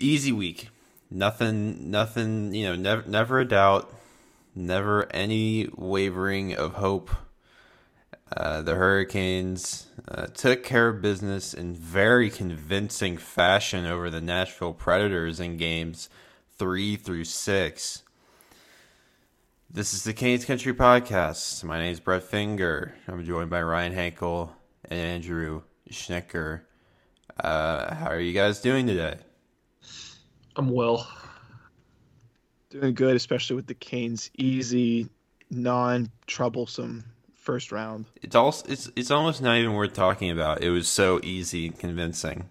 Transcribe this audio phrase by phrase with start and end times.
[0.00, 0.68] easy week.
[1.10, 2.54] Nothing, nothing.
[2.54, 3.92] You know, never, never a doubt.
[4.54, 7.10] Never any wavering of hope.
[8.36, 14.72] Uh, the Hurricanes uh, took care of business in very convincing fashion over the Nashville
[14.72, 16.08] Predators in games
[16.56, 18.04] three through six.
[19.68, 21.64] This is the Canes Country Podcast.
[21.64, 22.94] My name is Brett Finger.
[23.08, 24.50] I'm joined by Ryan Hankel
[24.84, 26.62] and Andrew Schnittker.
[27.38, 29.16] Uh, how are you guys doing today?
[30.56, 31.08] I'm well.
[32.70, 35.08] Doing good, especially with the Canes' easy,
[35.50, 37.04] non-troublesome
[37.34, 38.06] first round.
[38.22, 40.62] It's also it's it's almost not even worth talking about.
[40.62, 42.48] It was so easy and convincing.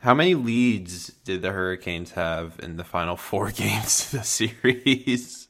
[0.00, 5.48] How many leads did the Hurricanes have in the final four games of the series?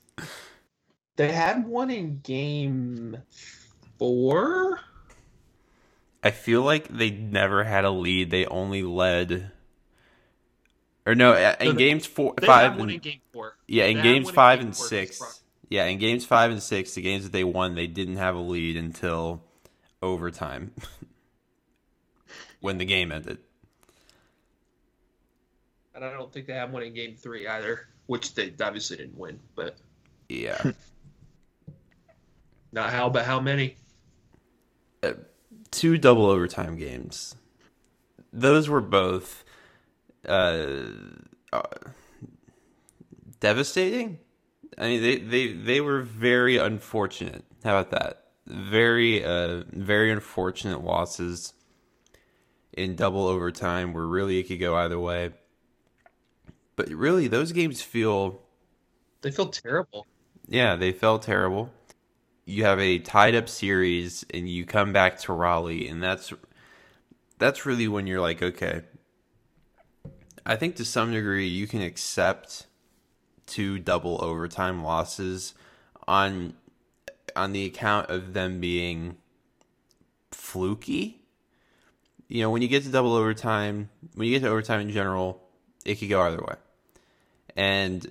[1.16, 3.19] They had one in game
[3.98, 4.79] four.
[6.23, 8.30] I feel like they never had a lead.
[8.30, 9.51] They only led,
[11.07, 13.21] or no, uh, in No, they- games four, They five, had one and, in game
[13.33, 13.57] four.
[13.69, 16.95] yeah, in games one in five game and six, yeah, in games five and six,
[16.95, 19.43] the games that they won, they didn't have a lead until
[20.02, 20.73] overtime,
[22.61, 23.38] when the game ended.
[25.95, 29.16] And I don't think they had one in game three either, which they obviously didn't
[29.16, 29.39] win.
[29.55, 29.77] But
[30.29, 30.61] Yeah.
[32.73, 33.77] not how, but how many?
[35.02, 35.13] Uh,
[35.71, 37.37] two double overtime games.
[38.33, 39.43] Those were both
[40.29, 40.87] uh,
[41.53, 41.63] uh,
[43.41, 44.19] devastating.
[44.79, 47.45] I mean, they, they, they were very unfortunate.
[47.63, 48.21] How about that?
[48.47, 51.55] Very uh, very unfortunate losses
[52.73, 55.30] in double overtime where really it could go either way.
[56.77, 58.43] But really, those games feel
[59.23, 60.07] They feel terrible.
[60.49, 61.71] yeah, they felt terrible.
[62.47, 66.33] You have a tied up series and you come back to Raleigh and that's
[67.39, 68.83] that's really when you're like, okay.
[70.47, 72.66] I think to some degree you can accept
[73.47, 75.54] two double overtime losses
[76.06, 76.54] on
[77.37, 79.16] on the account of them being
[80.31, 81.21] fluky.
[82.28, 85.43] You know, when you get to double overtime, when you get to overtime in general,
[85.84, 86.54] it could go either way.
[87.56, 88.10] And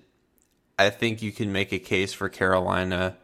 [0.77, 3.17] I think you can make a case for Carolina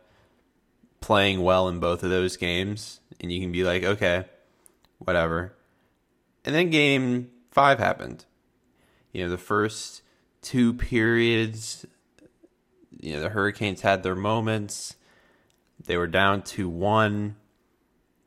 [1.01, 4.25] playing well in both of those games, and you can be like, okay,
[4.99, 5.53] whatever.
[6.45, 8.25] And then game five happened.
[9.11, 10.01] You know, the first
[10.41, 11.85] two periods,
[12.99, 14.95] you know, the Hurricanes had their moments.
[15.83, 17.35] They were down to one.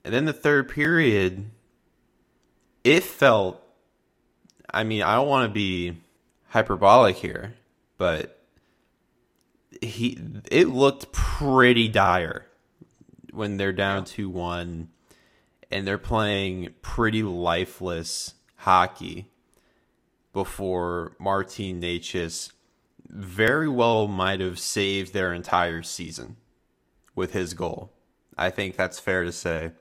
[0.05, 1.51] And then the third period,
[2.83, 3.63] it felt,
[4.73, 5.97] I mean, I don't want to be
[6.49, 7.55] hyperbolic here,
[7.99, 8.39] but
[9.81, 10.19] he
[10.51, 12.47] it looked pretty dire
[13.33, 14.89] when they're down to one
[15.71, 19.32] and they're playing pretty lifeless hockey
[20.33, 22.53] before Martin Necas
[23.09, 26.37] very well might have saved their entire season
[27.15, 27.93] with his goal.
[28.39, 29.73] I think that's fair to say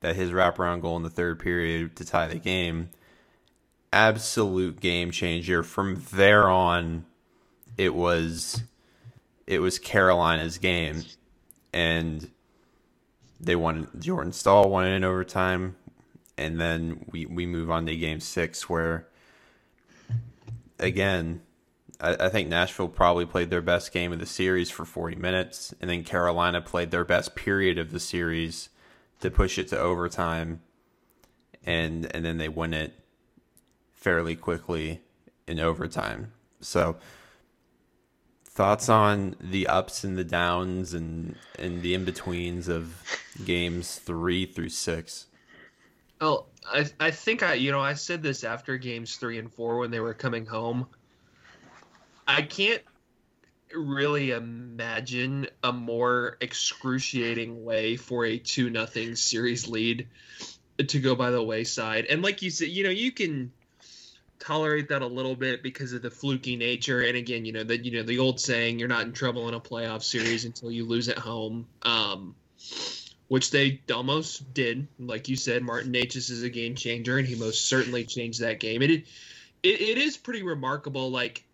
[0.00, 2.88] that his wraparound goal in the third period to tie the game,
[3.92, 5.62] absolute game changer.
[5.62, 7.04] From there on,
[7.76, 8.62] it was
[9.46, 11.04] it was Carolina's game,
[11.72, 12.30] and
[13.38, 13.88] they won.
[13.98, 15.76] Jordan Staal won in overtime,
[16.38, 19.06] and then we we move on to game six where
[20.80, 21.42] again.
[22.00, 25.74] I, I think Nashville probably played their best game of the series for 40 minutes,
[25.80, 28.70] and then Carolina played their best period of the series
[29.20, 30.60] to push it to overtime,
[31.64, 32.94] and and then they win it
[33.92, 35.02] fairly quickly
[35.46, 36.32] in overtime.
[36.60, 36.96] So,
[38.44, 43.02] thoughts on the ups and the downs and and the in betweens of
[43.44, 45.26] games three through six.
[46.20, 49.78] Oh, I I think I you know I said this after games three and four
[49.78, 50.86] when they were coming home.
[52.26, 52.82] I can't
[53.74, 60.08] really imagine a more excruciating way for a two nothing series lead
[60.86, 62.06] to go by the wayside.
[62.06, 63.52] And like you said, you know, you can
[64.38, 67.00] tolerate that a little bit because of the fluky nature.
[67.00, 69.54] And again, you know, that you know, the old saying, you're not in trouble in
[69.54, 71.66] a playoff series until you lose at home.
[71.82, 72.34] Um
[73.30, 74.88] which they almost did.
[74.98, 78.58] Like you said, Martin Necas is a game changer, and he most certainly changed that
[78.58, 78.82] game.
[78.82, 79.04] It, it,
[79.62, 81.44] it is pretty remarkable, like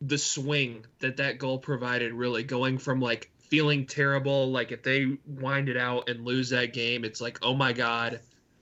[0.00, 2.14] the swing that that goal provided.
[2.14, 6.72] Really going from like feeling terrible, like if they wind it out and lose that
[6.72, 8.20] game, it's like, oh my god,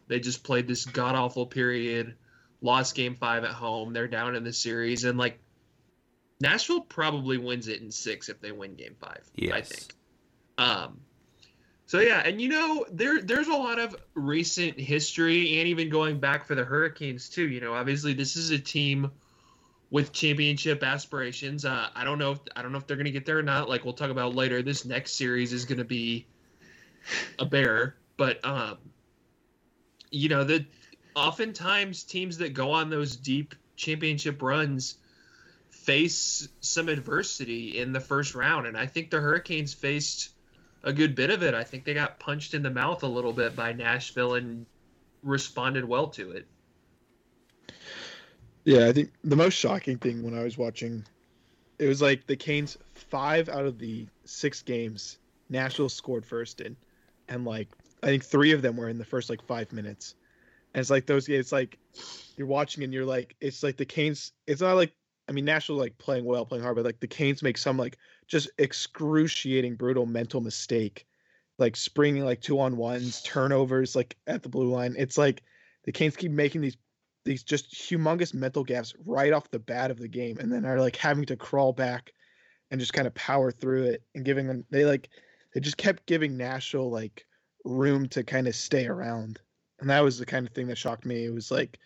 [0.08, 2.16] they just played this god awful period,
[2.60, 5.38] lost game five at home, they're down in the series, and like
[6.40, 9.22] Nashville probably wins it in six if they win game five.
[9.36, 9.54] Yes.
[9.54, 9.94] I think.
[10.58, 11.00] Um,
[11.92, 16.20] So yeah, and you know there there's a lot of recent history and even going
[16.20, 17.46] back for the Hurricanes too.
[17.46, 19.10] You know, obviously this is a team
[19.90, 21.66] with championship aspirations.
[21.66, 23.42] Uh, I don't know if I don't know if they're going to get there or
[23.42, 23.68] not.
[23.68, 24.62] Like we'll talk about later.
[24.62, 26.26] This next series is going to be
[27.38, 28.78] a bear, but um,
[30.10, 30.64] you know that
[31.14, 34.96] oftentimes teams that go on those deep championship runs
[35.68, 40.31] face some adversity in the first round, and I think the Hurricanes faced
[40.82, 41.54] a good bit of it.
[41.54, 44.66] I think they got punched in the mouth a little bit by Nashville and
[45.22, 46.46] responded well to it.
[48.64, 51.04] Yeah, I think the most shocking thing when I was watching,
[51.78, 55.18] it was like the Canes five out of the six games
[55.48, 56.76] Nashville scored first in,
[57.28, 57.68] and like
[58.02, 60.14] I think three of them were in the first like five minutes,
[60.74, 61.28] and it's like those.
[61.28, 61.78] It's like
[62.36, 64.32] you're watching and you're like, it's like the Canes.
[64.46, 64.92] It's not like
[65.28, 67.96] I mean Nashville like playing well, playing hard, but like the Canes make some like
[68.26, 71.06] just excruciating, brutal mental mistake,
[71.58, 74.94] like springing like two on ones, turnovers like at the blue line.
[74.98, 75.42] It's like
[75.84, 76.76] the Canes keep making these
[77.24, 80.80] these just humongous mental gaps right off the bat of the game and then are
[80.80, 82.12] like having to crawl back
[82.70, 85.08] and just kind of power through it and giving them they like
[85.54, 87.26] they just kept giving Nashville like
[87.64, 89.40] room to kind of stay around.
[89.80, 91.24] And that was the kind of thing that shocked me.
[91.24, 91.78] It was like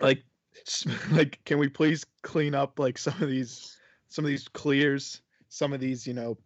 [0.00, 0.22] like
[1.12, 3.76] like can we please clean up like some of these
[4.08, 6.36] some of these clears, some of these, you know,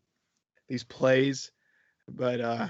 [0.69, 1.51] these plays.
[2.09, 2.69] But uh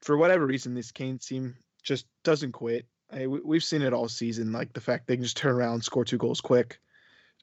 [0.00, 4.52] for whatever reason this Canes team just doesn't quit I, we've seen it all season.
[4.52, 6.78] Like the fact they can just turn around, score two goals quick,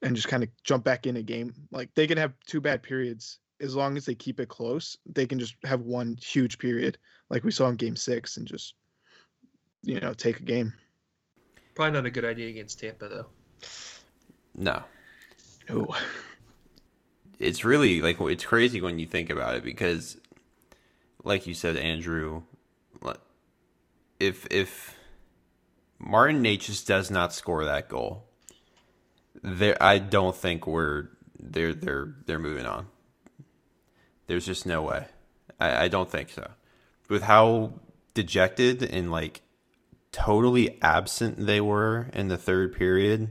[0.01, 1.53] and just kind of jump back in a game.
[1.71, 4.97] Like they can have two bad periods as long as they keep it close.
[5.05, 6.97] They can just have one huge period,
[7.29, 8.75] like we saw in Game Six, and just
[9.81, 10.73] you know take a game.
[11.75, 13.27] Probably not a good idea against Tampa though.
[14.55, 14.83] No.
[15.69, 15.95] Oh.
[17.37, 20.17] It's really like it's crazy when you think about it because,
[21.23, 22.43] like you said, Andrew,
[24.19, 24.95] if if
[25.99, 28.25] Martin Necas does not score that goal,
[29.41, 32.87] there I don't think we're they're they're they're moving on.
[34.27, 35.05] There's just no way.
[35.59, 36.49] I, I don't think so.
[37.09, 37.73] With how
[38.13, 39.41] dejected and like
[40.15, 43.29] totally absent they were in the third period.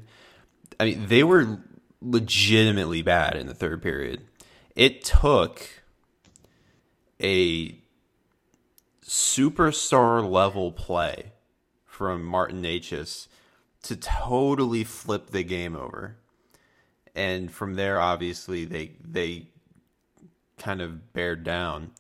[0.79, 1.61] I mean, they were
[2.03, 4.21] legitimately bad in the third period.
[4.77, 5.67] It took
[7.23, 7.79] a
[9.03, 11.33] superstar level play
[11.87, 13.29] from Martin Necas
[13.85, 16.17] to totally flip the game over.
[17.15, 19.49] And from there, obviously, they they
[20.59, 21.93] kind of bared down.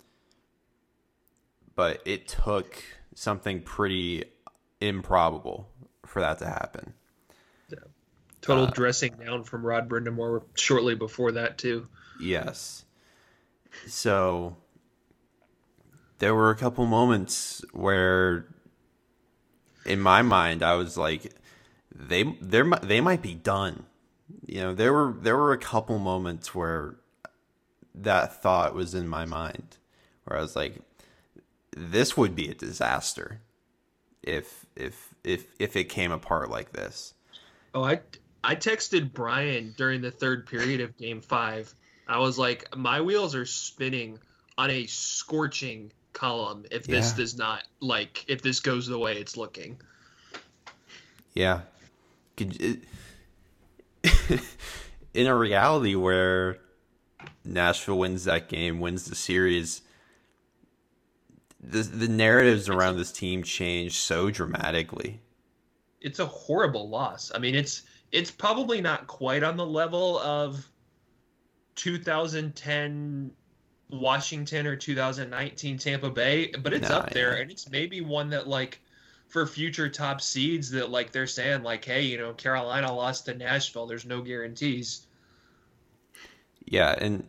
[1.74, 2.82] But it took
[3.14, 4.24] something pretty
[4.88, 5.68] improbable
[6.04, 6.94] for that to happen.
[7.70, 7.78] Yeah.
[8.40, 11.88] Total uh, dressing down from Rod Brind'Amour shortly before that too.
[12.20, 12.84] Yes.
[13.86, 14.56] So
[16.18, 18.46] there were a couple moments where
[19.84, 21.32] in my mind, I was like,
[21.94, 23.84] they they they might be done.
[24.46, 26.96] You know, there were there were a couple moments where
[27.94, 29.76] that thought was in my mind,
[30.24, 30.80] where I was like,
[31.76, 33.40] this would be a disaster
[34.26, 37.14] if if if if it came apart like this.
[37.74, 38.00] Oh, I
[38.42, 41.74] I texted Brian during the third period of Game Five.
[42.06, 44.18] I was like, my wheels are spinning
[44.58, 47.16] on a scorching column if this yeah.
[47.16, 49.80] does not like if this goes the way it's looking.
[51.32, 51.62] Yeah.
[55.14, 56.58] in a reality where
[57.44, 59.82] Nashville wins that game, wins the series,
[61.70, 65.20] the the narratives around this team change so dramatically.
[66.00, 67.32] It's a horrible loss.
[67.34, 70.64] I mean, it's it's probably not quite on the level of
[71.76, 73.30] 2010
[73.90, 77.42] Washington or 2019 Tampa Bay, but it's nah, up there, yeah.
[77.42, 78.80] and it's maybe one that like
[79.28, 83.34] for future top seeds that like they're saying like, hey, you know, Carolina lost to
[83.34, 83.86] Nashville.
[83.86, 85.06] There's no guarantees.
[86.66, 87.26] Yeah, and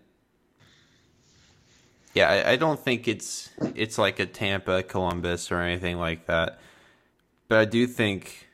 [2.15, 6.59] yeah, I, I don't think it's it's like a Tampa, Columbus, or anything like that,
[7.49, 8.47] but I do think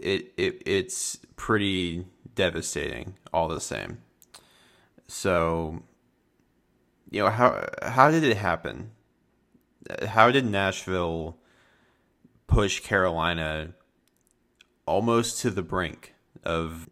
[0.00, 3.98] it it it's pretty devastating all the same.
[5.08, 5.82] So
[7.10, 8.92] you know how how did it happen?
[10.06, 11.36] How did Nashville
[12.46, 13.74] push Carolina
[14.86, 16.88] almost to the brink of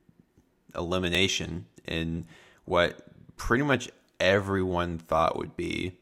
[0.75, 2.27] elimination in
[2.65, 3.03] what
[3.37, 3.89] pretty much
[4.21, 5.99] everyone thought would be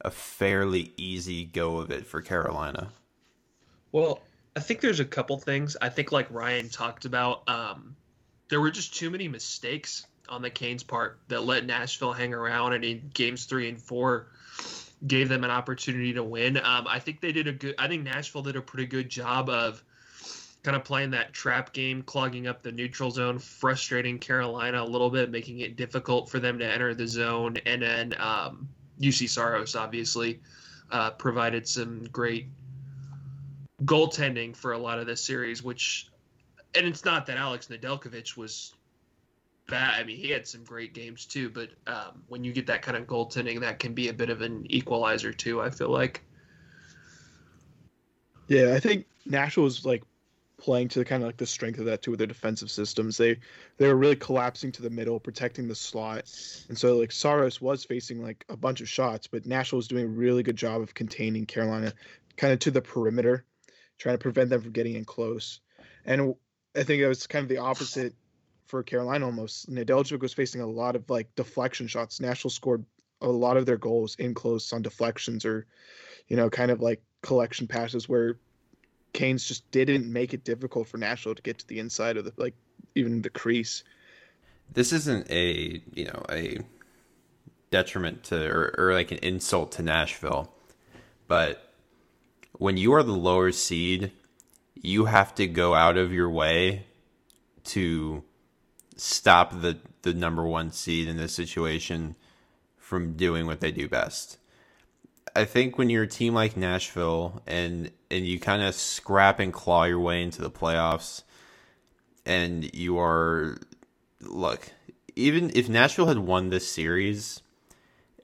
[0.00, 2.90] a fairly easy go of it for Carolina?
[3.92, 4.20] Well,
[4.56, 5.76] I think there's a couple things.
[5.80, 7.96] I think like Ryan talked about, um,
[8.48, 12.74] there were just too many mistakes on the Canes' part that let Nashville hang around.
[12.74, 14.28] And in games three and four,
[15.06, 16.56] gave them an opportunity to win.
[16.56, 17.74] Um, I think they did a good.
[17.78, 19.82] I think Nashville did a pretty good job of
[20.62, 25.10] kind of playing that trap game, clogging up the neutral zone, frustrating Carolina a little
[25.10, 28.68] bit, making it difficult for them to enter the zone, and then um,
[29.00, 30.40] Juuse Saros obviously
[30.90, 32.48] uh, provided some great
[33.84, 36.08] goaltending for a lot of this series, which,
[36.74, 38.74] and it's not that Alex Nedeljkovic was
[39.68, 40.00] bad.
[40.00, 42.96] I mean, he had some great games too, but um, when you get that kind
[42.96, 45.60] of goaltending, that can be a bit of an equalizer too.
[45.60, 46.24] I feel like.
[48.48, 50.02] Yeah, I think Nashville was like
[50.58, 53.16] playing to kind of like the strength of that too with their defensive systems.
[53.16, 53.38] They
[53.76, 56.30] they were really collapsing to the middle, protecting the slot,
[56.68, 60.04] and so like Saros was facing like a bunch of shots, but Nashville was doing
[60.04, 61.92] a really good job of containing Carolina,
[62.36, 63.44] kind of to the perimeter,
[63.98, 65.60] trying to prevent them from getting in close.
[66.04, 66.34] And
[66.76, 68.14] I think it was kind of the opposite
[68.66, 69.70] for Carolina almost.
[69.70, 72.20] Nedeljkovic was facing a lot of like deflection shots.
[72.20, 72.84] Nashville scored
[73.20, 75.66] a lot of their goals in close on deflections or,
[76.28, 78.38] you know, kind of like collection passes where
[79.12, 82.32] Canes just didn't make it difficult for Nashville to get to the inside of the
[82.36, 82.54] like
[82.94, 83.84] even the crease.
[84.72, 86.58] This isn't a you know a
[87.70, 90.52] detriment to or, or like an insult to Nashville,
[91.26, 91.72] but
[92.52, 94.12] when you are the lower seed,
[94.74, 96.86] you have to go out of your way
[97.64, 98.22] to
[98.96, 102.14] stop the the number one seed in this situation
[102.76, 104.37] from doing what they do best.
[105.38, 109.52] I think when you're a team like Nashville and and you kind of scrap and
[109.52, 111.22] claw your way into the playoffs,
[112.26, 113.56] and you are
[114.20, 114.72] look,
[115.14, 117.40] even if Nashville had won this series,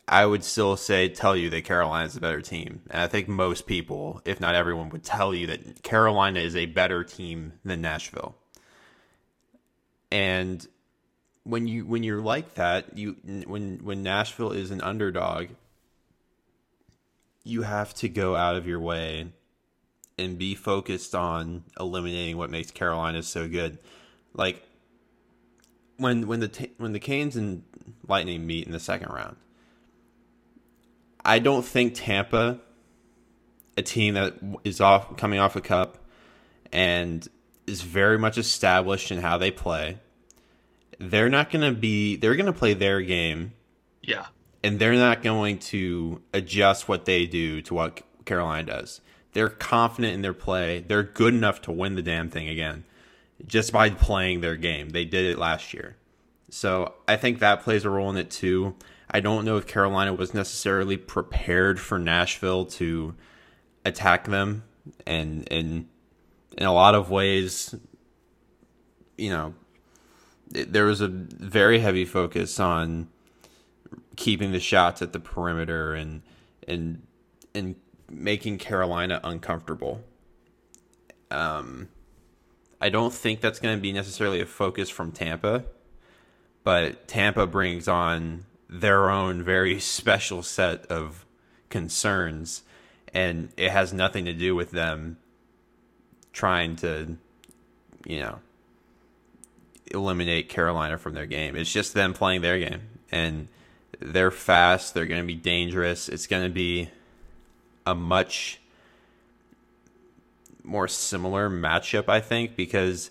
[0.09, 2.83] I would still say tell you that Carolina's a better team.
[2.91, 6.67] And I think most people, if not everyone, would tell you that Carolina is a
[6.67, 8.35] better team than Nashville.
[10.11, 10.67] And
[11.45, 13.15] when you when you're like that, you
[13.47, 15.51] when when Nashville is an underdog,
[17.45, 19.29] you have to go out of your way
[20.19, 23.79] and be focused on eliminating what makes Carolina so good.
[24.33, 24.63] Like
[25.99, 27.63] when when the when the Canes and
[28.09, 29.37] Lightning meet in the second round,
[31.25, 32.61] I don't think Tampa,
[33.77, 34.35] a team that
[34.65, 35.99] is off coming off a cup
[36.73, 37.27] and
[37.67, 39.99] is very much established in how they play,
[40.99, 43.53] they're not going to be they're going to play their game.
[44.03, 44.27] Yeah.
[44.65, 49.01] And they're not going to adjust what they do to what Carolina does.
[49.33, 50.85] They're confident in their play.
[50.87, 52.85] They're good enough to win the damn thing again
[53.47, 54.91] just by playing their game.
[54.91, 55.97] They did it last year.
[56.51, 58.75] So I think that plays a role in it too.
[59.11, 63.15] I don't know if Carolina was necessarily prepared for Nashville to
[63.85, 64.65] attack them
[65.07, 65.87] and and
[66.57, 67.75] in a lot of ways
[69.17, 69.55] you know
[70.51, 73.09] there was a very heavy focus on
[74.17, 76.23] keeping the shots at the perimeter and
[76.67, 77.03] and
[77.55, 77.77] and
[78.11, 80.03] making Carolina uncomfortable.
[81.31, 81.89] Um,
[82.81, 85.65] I don't think that's going to be necessarily a focus from Tampa,
[86.63, 91.25] but Tampa brings on their own very special set of
[91.71, 92.63] concerns,
[93.13, 95.17] and it has nothing to do with them
[96.33, 97.17] trying to,
[98.05, 98.39] you know,
[99.87, 101.57] eliminate Carolina from their game.
[101.57, 103.49] It's just them playing their game, and
[104.01, 104.95] they're fast.
[104.95, 106.09] They're going to be dangerous.
[106.09, 106.91] It's going to be
[107.87, 108.61] a much
[110.63, 113.11] more similar matchup, I think, because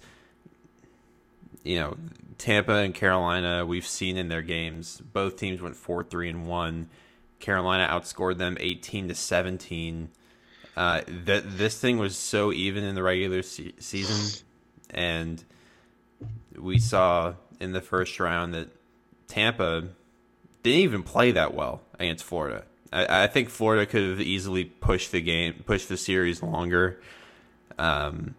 [1.63, 1.97] you know
[2.37, 6.89] Tampa and Carolina, we've seen in their games, both teams went four, three, and one.
[7.39, 10.09] Carolina outscored them eighteen to seventeen.
[10.75, 14.43] Uh, that this thing was so even in the regular se- season,
[14.89, 15.43] and
[16.57, 18.69] we saw in the first round that
[19.27, 19.89] Tampa
[20.63, 22.63] didn't even play that well against Florida.
[22.91, 27.01] I, I think Florida could have easily pushed the game, pushed the series longer,
[27.77, 28.36] um,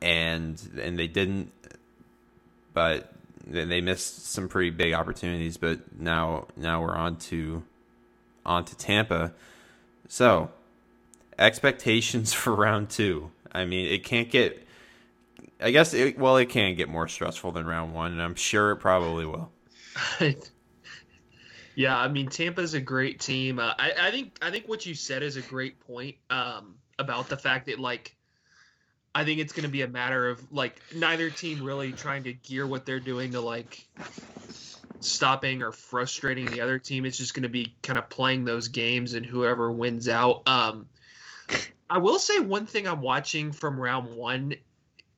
[0.00, 1.52] and and they didn't.
[2.74, 3.12] But
[3.46, 5.58] they missed some pretty big opportunities.
[5.58, 7.62] But now now we're on to
[8.46, 9.32] on to Tampa.
[10.08, 10.50] So
[11.38, 13.30] expectations for round two.
[13.52, 14.66] I mean, it can't get.
[15.60, 18.72] I guess it, well, it can get more stressful than round one, and I'm sure
[18.72, 19.50] it probably will.
[21.74, 23.58] Yeah, I mean Tampa's a great team.
[23.58, 27.28] Uh, I, I think I think what you said is a great point um, about
[27.28, 28.14] the fact that like
[29.14, 32.32] I think it's going to be a matter of like neither team really trying to
[32.32, 33.84] gear what they're doing to like
[35.00, 37.04] stopping or frustrating the other team.
[37.04, 40.42] It's just going to be kind of playing those games and whoever wins out.
[40.46, 40.86] Um,
[41.90, 44.54] I will say one thing I'm watching from round one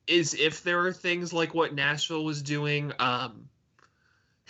[0.07, 2.91] is if there are things like what Nashville was doing.
[2.99, 3.47] Um,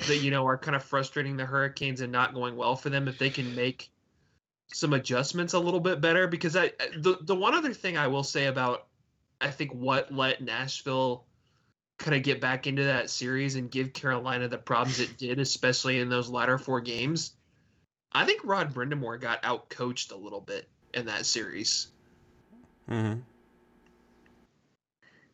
[0.08, 3.08] that you know are kind of frustrating the Hurricanes and not going well for them
[3.08, 3.90] if they can make
[4.74, 8.24] some adjustments a little bit better because I the the one other thing I will
[8.24, 8.88] say about
[9.40, 11.26] I think what let Nashville
[11.98, 16.00] kind of get back into that series and give Carolina the problems it did, especially
[16.00, 17.34] in those latter four games.
[18.12, 21.88] I think Rod Brind'Amour got out coached a little bit in that series.
[22.90, 23.22] Mm-hmm.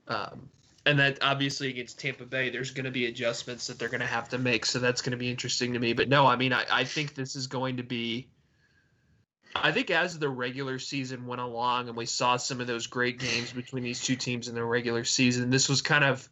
[0.07, 0.49] Um,
[0.85, 4.07] and that obviously against Tampa Bay, there's going to be adjustments that they're going to
[4.07, 4.65] have to make.
[4.65, 5.93] So that's going to be interesting to me.
[5.93, 8.27] But no, I mean, I, I think this is going to be.
[9.53, 13.19] I think as the regular season went along and we saw some of those great
[13.19, 16.27] games between these two teams in the regular season, this was kind of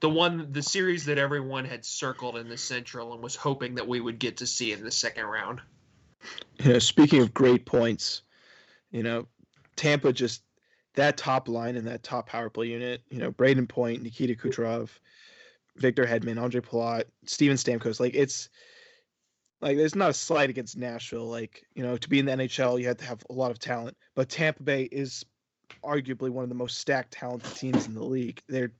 [0.00, 3.88] the one, the series that everyone had circled in the Central and was hoping that
[3.88, 5.62] we would get to see in the second round.
[6.62, 8.20] You know, speaking of great points,
[8.90, 9.26] you know,
[9.74, 10.42] Tampa just
[10.96, 14.90] that top line and that top power play unit, you know, Brayden Point, Nikita Kucherov,
[15.76, 18.48] Victor Hedman, Ondrej Palat, Steven Stamkos, like it's
[19.60, 21.26] like there's not a slight against Nashville.
[21.26, 23.58] Like, you know, to be in the NHL, you have to have a lot of
[23.58, 23.96] talent.
[24.14, 25.24] But Tampa Bay is
[25.82, 28.42] arguably one of the most stacked talented teams in the league.
[28.48, 28.72] They're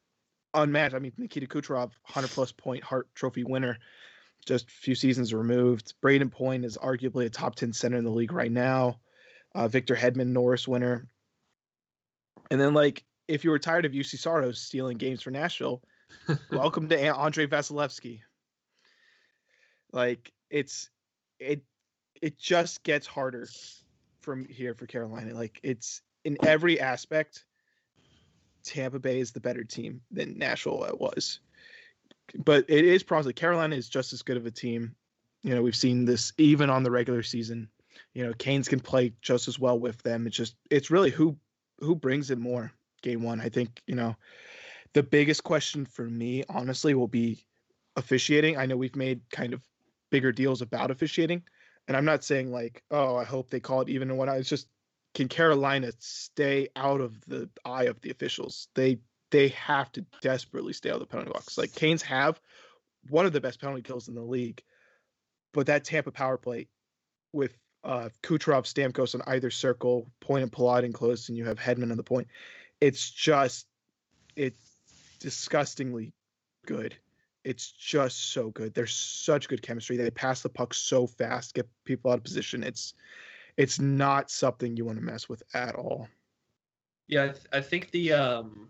[0.54, 0.94] unmatched.
[0.94, 3.78] I mean, Nikita Kucherov, 100 plus point Hart Trophy winner,
[4.46, 5.94] just a few seasons removed.
[6.02, 9.00] Brayden Point is arguably a top 10 center in the league right now.
[9.54, 11.08] Uh, Victor Hedman, Norris winner.
[12.50, 15.82] And then, like, if you were tired of Juuse Saros stealing games for Nashville,
[16.50, 18.20] welcome to Andrei Vasilevskiy.
[19.92, 20.90] Like, it's
[21.38, 21.62] it
[22.22, 23.48] it just gets harder
[24.20, 25.34] from here for Carolina.
[25.34, 27.44] Like, it's in every aspect.
[28.64, 31.38] Tampa Bay is the better team than Nashville was,
[32.36, 34.96] but it is probably Carolina is just as good of a team.
[35.42, 37.68] You know, we've seen this even on the regular season.
[38.12, 40.26] You know, Canes can play just as well with them.
[40.26, 41.36] It's just it's really who
[41.78, 43.40] who brings it more game one.
[43.40, 44.16] I think, you know,
[44.92, 47.44] the biggest question for me, honestly, will be
[47.96, 48.56] officiating.
[48.56, 49.62] I know we've made kind of
[50.10, 51.42] bigger deals about officiating.
[51.88, 54.36] And I'm not saying like, oh, I hope they call it even and what I
[54.36, 54.68] it's just
[55.14, 58.68] can Carolina stay out of the eye of the officials?
[58.74, 58.98] They
[59.30, 61.56] they have to desperately stay out of the penalty box.
[61.56, 62.40] Like Canes have
[63.08, 64.62] one of the best penalty kills in the league,
[65.52, 66.68] but that Tampa power play
[67.32, 71.58] with uh, Kucherov, Stamkos on either circle, point and Palat in close, and you have
[71.58, 72.26] Hedman on the point.
[72.80, 73.66] It's just,
[74.34, 74.60] it's
[75.20, 76.12] disgustingly
[76.66, 76.96] good.
[77.44, 78.74] It's just so good.
[78.74, 79.96] There's such good chemistry.
[79.96, 82.64] They pass the puck so fast, get people out of position.
[82.64, 82.94] It's,
[83.56, 86.08] it's not something you want to mess with at all.
[87.06, 88.68] Yeah, I, th- I think the um,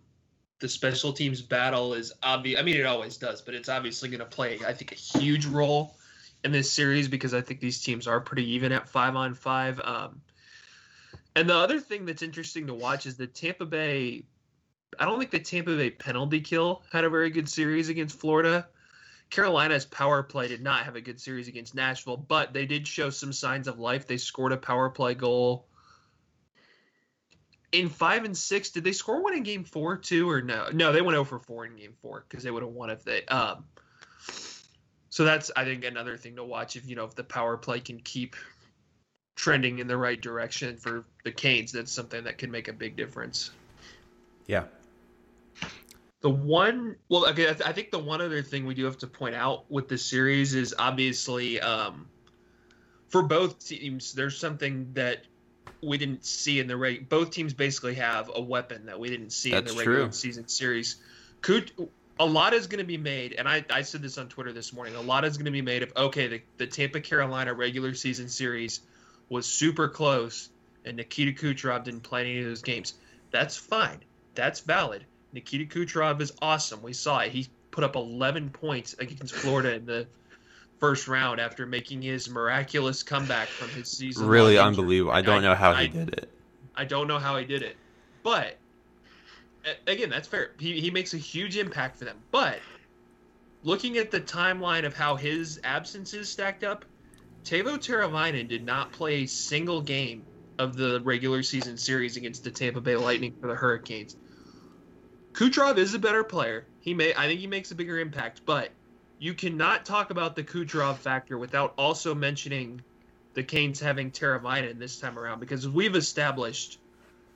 [0.61, 2.61] the special teams battle is obvious.
[2.61, 5.46] I mean, it always does, but it's obviously going to play, I think, a huge
[5.46, 5.96] role
[6.46, 9.80] in this series because I think these teams are pretty even at five on five.
[9.80, 10.22] Um,
[11.35, 14.24] and the other thing that's interesting to watch is the Tampa Bay.
[14.98, 18.66] I don't think the Tampa Bay penalty kill had a very good series against Florida.
[19.28, 23.11] Carolina's power play did not have a good series against Nashville, but they did show
[23.11, 24.06] some signs of life.
[24.06, 25.66] They scored a power play goal.
[27.72, 30.68] In five and six, did they score one in game four too, or no?
[30.72, 33.24] No, they went over four in game four because they would have won if they.
[33.26, 33.64] Um,
[35.16, 37.81] so that's I think another thing to watch if you know if the power play
[37.81, 38.37] can keep
[39.35, 41.72] trending in the right direction for the Canes.
[41.72, 43.50] That's something that can make a big difference.
[44.46, 44.64] Yeah.
[46.20, 49.35] The one, well, okay, I think the one other thing we do have to point
[49.35, 52.07] out with this series is obviously um,
[53.09, 55.24] for both teams, there's something that
[55.83, 57.07] we didn't see in the regular.
[57.09, 60.12] Both teams basically have a weapon that we didn't see That's in the regular true.
[60.12, 60.96] season series.
[61.40, 61.72] Could
[62.18, 64.72] a lot is going to be made, and I, I said this on Twitter this
[64.72, 64.94] morning.
[64.94, 68.29] A lot is going to be made of okay, the, the Tampa Carolina regular season
[68.29, 68.81] series
[69.29, 70.48] was super close,
[70.85, 72.94] and Nikita Kucherov didn't play any of those games.
[73.31, 74.00] That's fine.
[74.35, 75.05] That's valid.
[75.33, 76.83] Nikita Kucherov is awesome.
[76.83, 77.33] We saw it.
[77.33, 80.07] He put up 11 points against Florida in the
[80.79, 84.26] first round after making his miraculous comeback from his season.
[84.26, 85.12] Really unbelievable.
[85.12, 86.31] I don't know how he did it.
[86.74, 87.76] I don't know how he did it,
[88.22, 88.57] but
[89.87, 90.50] again, that's fair.
[90.59, 92.18] He he makes a huge impact for them.
[92.31, 92.61] But
[93.62, 96.85] looking at the timeline of how his absences stacked up,
[97.44, 100.24] Teuvo Teravainen did not play a single game
[100.59, 104.16] of the regular season series against the Tampa Bay Lightning for the Hurricanes.
[105.33, 106.66] Kucherov is a better player.
[106.81, 108.70] He may I think he makes a bigger impact, but
[109.18, 112.83] you cannot talk about the Kucherov factor without also mentioning
[113.35, 116.79] the Canes having Teravainen this time around because we've established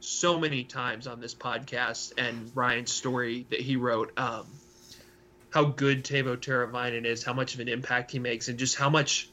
[0.01, 4.47] so many times on this podcast and Ryan's story that he wrote um,
[5.51, 8.91] how good Teuvo Teravainen is, how much of an impact he makes, and just how
[8.91, 9.29] much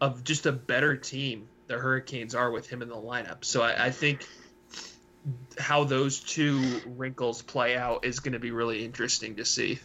[0.00, 3.44] of just a better team the Hurricanes are with him in the lineup.
[3.44, 4.26] So I, I think
[5.58, 9.78] how those two wrinkles play out is going to be really interesting to see.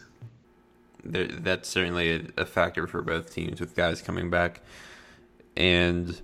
[1.04, 4.62] there, that's certainly a, a factor for both teams with guys coming back.
[5.56, 6.20] And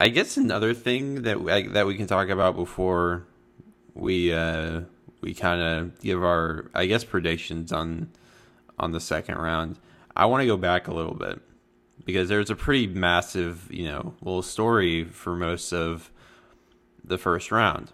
[0.00, 3.26] I guess another thing that we, that we can talk about before
[3.94, 4.82] we uh,
[5.20, 8.08] we kind of give our I guess predictions on
[8.78, 9.76] on the second round.
[10.16, 11.40] I want to go back a little bit
[12.04, 16.12] because there's a pretty massive, you know, little story for most of
[17.02, 17.90] the first round.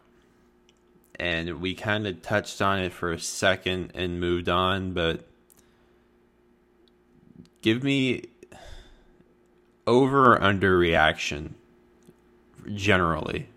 [1.18, 5.26] And we kind of touched on it for a second and moved on, but
[7.62, 8.24] give me
[9.86, 11.54] over or under reaction
[12.72, 13.48] generally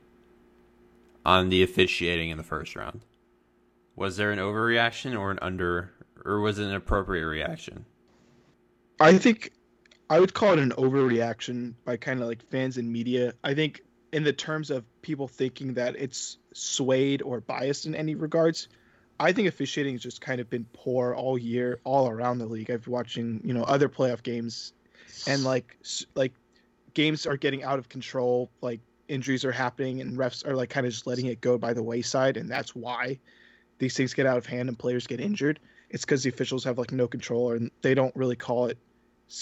[1.26, 3.02] on the officiating in the first round.
[3.96, 5.92] Was there an overreaction or an under
[6.26, 7.86] or was it an appropriate reaction?
[9.00, 9.52] I think
[10.10, 13.34] I would call it an overreaction by kind of like fans and media.
[13.44, 18.16] I think in the terms of people thinking that it's swayed or biased in any
[18.16, 18.68] regards,
[19.20, 22.70] I think officiating has just kind of been poor all year, all around the league.
[22.72, 24.74] I've been watching, you know, other playoff games,
[25.28, 25.78] and like
[26.16, 26.34] like
[26.94, 28.50] games are getting out of control.
[28.62, 31.74] Like injuries are happening, and refs are like kind of just letting it go by
[31.74, 33.20] the wayside, and that's why
[33.80, 35.60] these things get out of hand and players get injured.
[35.90, 38.78] It's because the officials have like no control and they don't really call it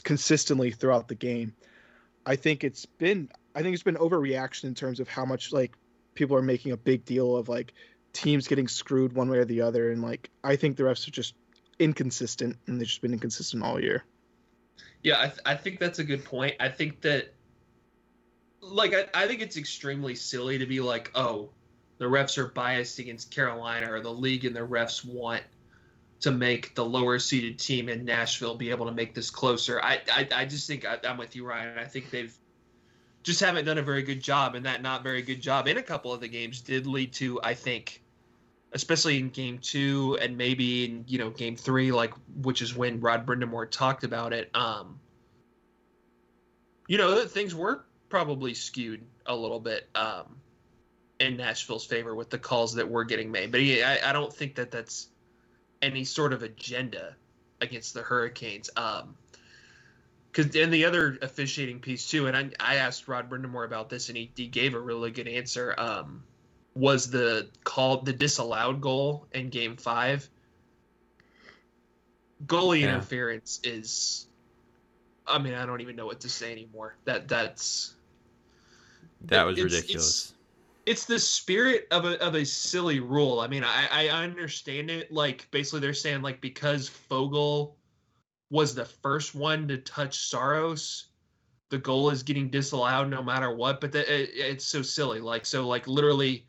[0.04, 1.54] consistently throughout the game.
[2.26, 5.76] I think it's been I think it's been overreaction in terms of how much like
[6.14, 7.74] people are making a big deal of like
[8.14, 11.12] teams getting screwed one way or the other and like I think the refs are
[11.12, 11.36] just
[11.80, 14.04] inconsistent and they've just been inconsistent all year.
[15.04, 16.56] Yeah, I, th- I think that's a good point.
[16.60, 17.35] I think that
[18.72, 21.50] like I, I think it's extremely silly to be like, oh,
[21.98, 25.44] the refs are biased against Carolina or the league and the refs want
[26.22, 29.82] to make the lower seeded team in Nashville be able to make this closer.
[29.82, 31.78] I I, I just think I, am with you, Ryan.
[31.78, 32.36] I think they've
[33.24, 35.84] just haven't done a very good job, and that not very good job in a
[35.84, 38.04] couple of the games did lead to, I think,
[38.72, 43.00] especially in game two and maybe in you know game three, like which is when
[43.00, 44.50] Rod Brind'Amour talked about it.
[44.56, 45.00] Um,
[46.88, 50.38] you know things were probably skewed a little bit um,
[51.20, 54.34] in Nashville's favor with the calls that were getting made, but he, I, I don't
[54.34, 55.08] think that that's
[55.82, 57.16] any sort of agenda
[57.62, 58.70] against the Hurricanes.
[58.76, 59.16] Um,
[60.32, 64.10] because and the other officiating piece too, and I, I asked Rod Brind'Amour about this,
[64.10, 65.74] and he, he gave a really good answer.
[65.78, 66.24] Um,
[66.74, 70.30] was the call the disallowed goal in Game Five?
[72.46, 72.90] Goalie yeah.
[72.90, 74.28] interference is,
[75.26, 76.98] I mean, I don't even know what to say anymore.
[77.06, 77.95] That that's
[79.28, 80.08] that was it's, ridiculous.
[80.08, 80.34] It's,
[80.86, 83.40] it's the spirit of a of a silly rule.
[83.40, 85.12] I mean, I I understand it.
[85.12, 87.74] Like basically, they're saying like because Foegele
[88.50, 91.08] was the first one to touch Saros,
[91.70, 93.82] the goal is getting disallowed no matter what.
[93.82, 95.20] But the, it, it's so silly.
[95.20, 96.46] Like so, like literally,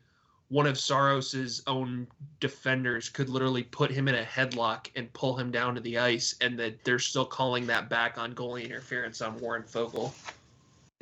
[0.49, 2.07] one of Saros's own
[2.39, 6.35] defenders could literally put him in a headlock and pull him down to the ice,
[6.41, 10.13] and that they're still calling that back on goalie interference on Warren Foegele.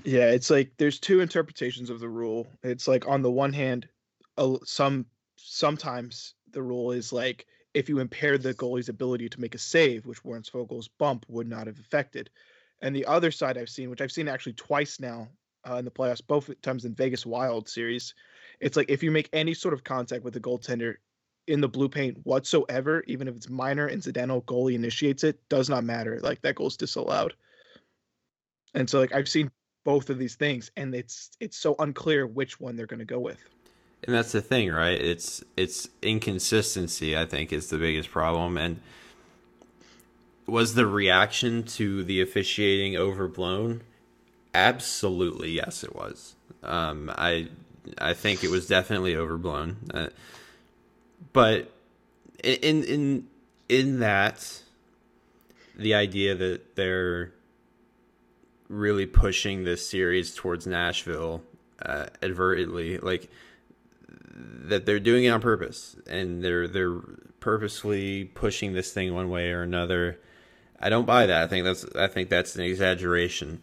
[0.03, 2.49] Yeah, it's like there's two interpretations of the rule.
[2.63, 3.89] It's like on the one hand,
[4.65, 9.59] some sometimes the rule is like if you impair the goalie's ability to make a
[9.59, 12.31] save, which Warren Foegele's bump would not have affected.
[12.81, 15.29] And the other side I've seen, which I've seen actually twice now
[15.69, 18.15] uh, in the playoffs, both times in Vegas Wild series,
[18.61, 20.97] it's like if you make any sort of contact with the goaltender
[21.47, 25.85] in the blue paint whatsoever, even if it's minor, incidental, goalie initiates it, does not
[25.85, 26.21] matter.
[26.21, 27.35] Like that goal's disallowed.
[28.75, 29.51] And so like I've seen
[29.85, 33.21] both of these things and it's it's so unclear which one they're going to go
[33.21, 33.39] with.
[34.03, 35.01] And that's the thing right?
[35.01, 38.59] It's it's inconsistency i think is the biggest problem.
[38.59, 38.81] And
[40.47, 43.83] was the reaction to the officiating overblown?
[44.55, 46.35] Absolutely yes it was.
[46.63, 47.49] Um, i
[47.99, 49.77] i think it was definitely overblown.
[49.93, 50.09] Uh,
[51.33, 51.71] but
[52.43, 53.29] in in
[53.69, 54.63] in that
[55.77, 57.33] the idea that they're
[58.69, 61.43] really pushing this series towards Nashville
[61.83, 63.31] uh, advertently, like
[64.37, 66.99] that they're doing it on purpose and they're they're
[67.41, 70.19] purposely pushing this thing one way or another.
[70.81, 71.45] I don't buy that.
[71.45, 73.63] I think that's I think that's an exaggeration.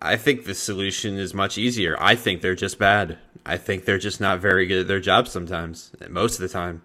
[0.00, 1.96] I think the solution is much easier.
[2.00, 3.18] I think they're just bad.
[3.46, 6.82] I think they're just not very good at their job sometimes, most of the time,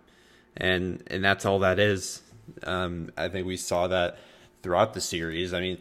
[0.56, 2.22] and and that's all that is.
[2.64, 4.20] Um, I think we saw that
[4.62, 5.54] throughout the series.
[5.54, 5.80] I mean,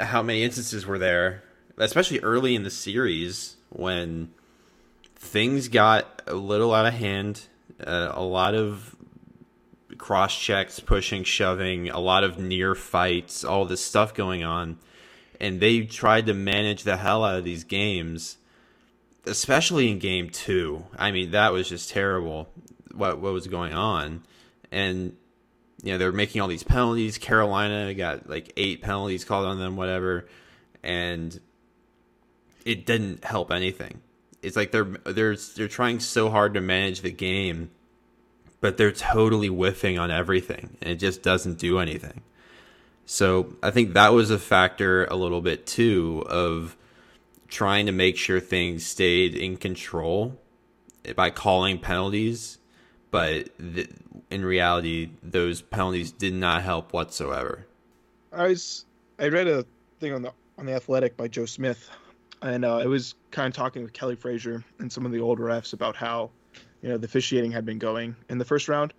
[0.00, 1.42] how many instances were there,
[1.76, 4.32] especially early in the series when
[5.16, 7.42] things got a little out of hand,
[7.84, 8.96] uh, a lot of
[9.98, 14.78] cross checks, pushing, shoving, a lot of near fights, all this stuff going on.
[15.38, 18.38] And they tried to manage the hell out of these games,
[19.24, 20.84] especially in game two.
[20.98, 22.48] I mean, that was just terrible
[22.94, 24.22] what what was going on.
[24.72, 25.16] And
[25.82, 27.18] you know, they're making all these penalties.
[27.18, 30.26] Carolina got like eight penalties called on them, whatever,
[30.82, 31.38] and
[32.64, 34.00] it didn't help anything.
[34.42, 37.70] It's like they're they're they're trying so hard to manage the game,
[38.60, 42.22] but they're totally whiffing on everything, and it just doesn't do anything.
[43.06, 46.76] So I think that was a factor a little bit too of
[47.48, 50.38] trying to make sure things stayed in control
[51.16, 52.58] by calling penalties,
[53.10, 53.90] but th-
[54.30, 57.66] in reality, those penalties did not help whatsoever.
[58.32, 58.84] I was
[59.18, 59.64] I read a
[59.98, 61.90] thing on the on the Athletic by Joe Smith,
[62.42, 65.38] and uh, it was kind of talking with Kerry Fraser and some of the old
[65.38, 66.30] refs about how
[66.82, 68.94] you know the officiating had been going in the first round.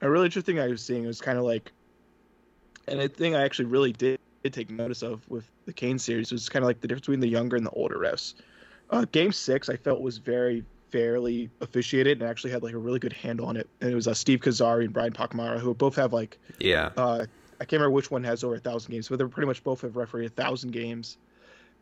[0.00, 1.72] A really interesting thing I was seeing was kind of like,
[2.88, 6.32] and a thing I actually really did, did take notice of with the Kane series
[6.32, 8.34] was kind of like the difference between the younger and the older refs.
[8.88, 12.98] Uh, game six, I felt was very fairly officiated and actually had like a really
[12.98, 13.68] good handle on it.
[13.80, 16.90] And it was uh, Steve Kozari and Brian Pochmara who both have like Yeah.
[16.96, 17.26] uh,
[17.60, 19.82] I can't remember which one has over a thousand games, but they're pretty much both
[19.82, 21.18] have refereed a thousand games,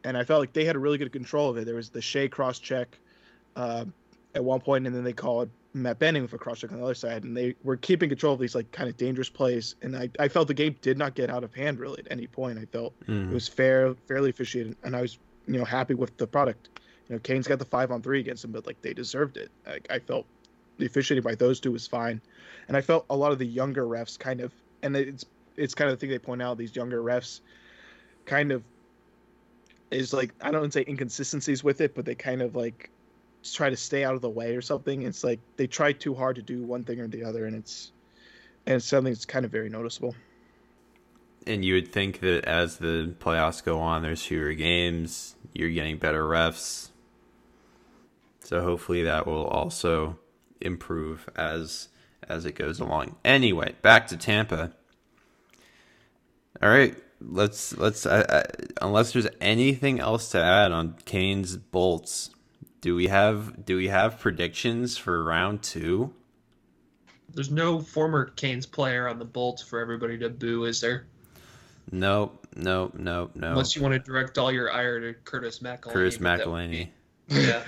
[0.05, 1.67] and I felt like they had a really good control of it.
[1.67, 2.99] There was the Shea cross check
[3.57, 3.85] uh,
[4.35, 6.85] at one point, and then they called Matt Benning with a cross check on the
[6.85, 9.77] other side, and they were keeping control of these like kind of dangerous plays.
[9.83, 12.27] And I, I felt the game did not get out of hand really at any
[12.27, 12.59] point.
[12.59, 13.33] I felt it Mm.
[13.33, 16.71] was fair, fairly officiated, and I was you know happy with the product.
[17.09, 19.51] You know, Canes got the five on three against him, but like they deserved it.
[19.67, 20.27] Like I felt
[20.79, 22.21] the officiating by those two was fine,
[22.69, 25.25] and I felt a lot of the younger refs kind of, and it's
[25.57, 26.59] it's kind of the thing they point out.
[26.59, 27.41] These younger refs,
[28.27, 28.63] kind of,
[29.91, 32.91] is like I don't say inconsistencies with it, but they kind of like
[33.43, 35.03] try to stay out of the way or something.
[35.03, 37.93] It's like they try too hard to do one thing or the other, and it's
[38.67, 40.15] and it's something that's kind of very noticeable.
[41.47, 45.97] And you would think that as the playoffs go on, there's fewer games, you're getting
[45.97, 46.91] better refs.
[48.49, 50.19] So hopefully that will also
[50.63, 51.89] improve as
[52.27, 53.17] as it goes along.
[53.23, 54.73] Anyway, back to Tampa.
[56.63, 58.43] All right, let's let's uh, uh,
[58.81, 62.31] unless there's anything else to add on Canes bolts,
[62.81, 66.11] do we have do we have predictions for round 2?
[67.35, 71.05] There's no former Canes player on the Bolts for everybody to boo, is there?
[71.93, 73.51] Nope, nope, nope, no.
[73.51, 75.93] Unless you want to direct all your ire to Curtis McElhinney.
[75.93, 76.89] Curtis McElhaney.
[77.31, 77.63] Yeah.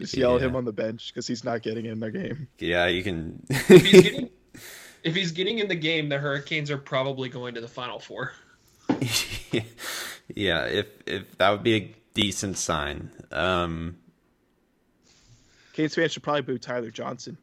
[0.00, 0.48] Just yell at Yeah.
[0.48, 2.48] him on the bench because he's not getting in their game.
[2.58, 3.44] Yeah, you can.
[3.50, 4.30] if he's getting
[5.02, 8.32] if he's getting in the game, the Hurricanes are probably going to the Final Four.
[10.34, 13.10] yeah, if if that would be a decent sign.
[13.32, 13.96] Um,
[15.72, 17.36] Canes fans should probably boo Tyler Johnson.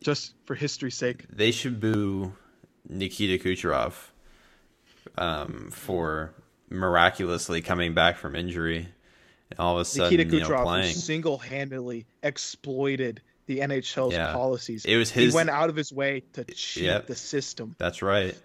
[0.00, 1.24] Just for history's sake.
[1.30, 2.32] they should boo
[2.88, 3.94] Nikita Kucherov
[5.16, 6.32] um, for
[6.70, 8.88] miraculously coming back from injury
[9.50, 10.94] and all of a sudden Nikita you know, Kucherov playing.
[10.94, 14.32] single-handedly exploited the NHL's Yeah.
[14.32, 14.84] policies.
[14.84, 17.06] It was his- He went out of his way to cheat Yep.
[17.06, 17.74] the system.
[17.78, 18.36] That's right.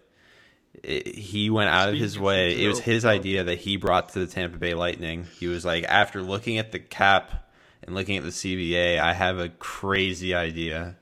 [0.82, 2.64] It, he went out of his Speaking of way.
[2.64, 5.28] It was his uh, idea that he brought to the Tampa Bay Lightning.
[5.40, 7.52] He was like, after looking at the cap
[7.84, 10.96] and looking at the CBA, I have a crazy idea,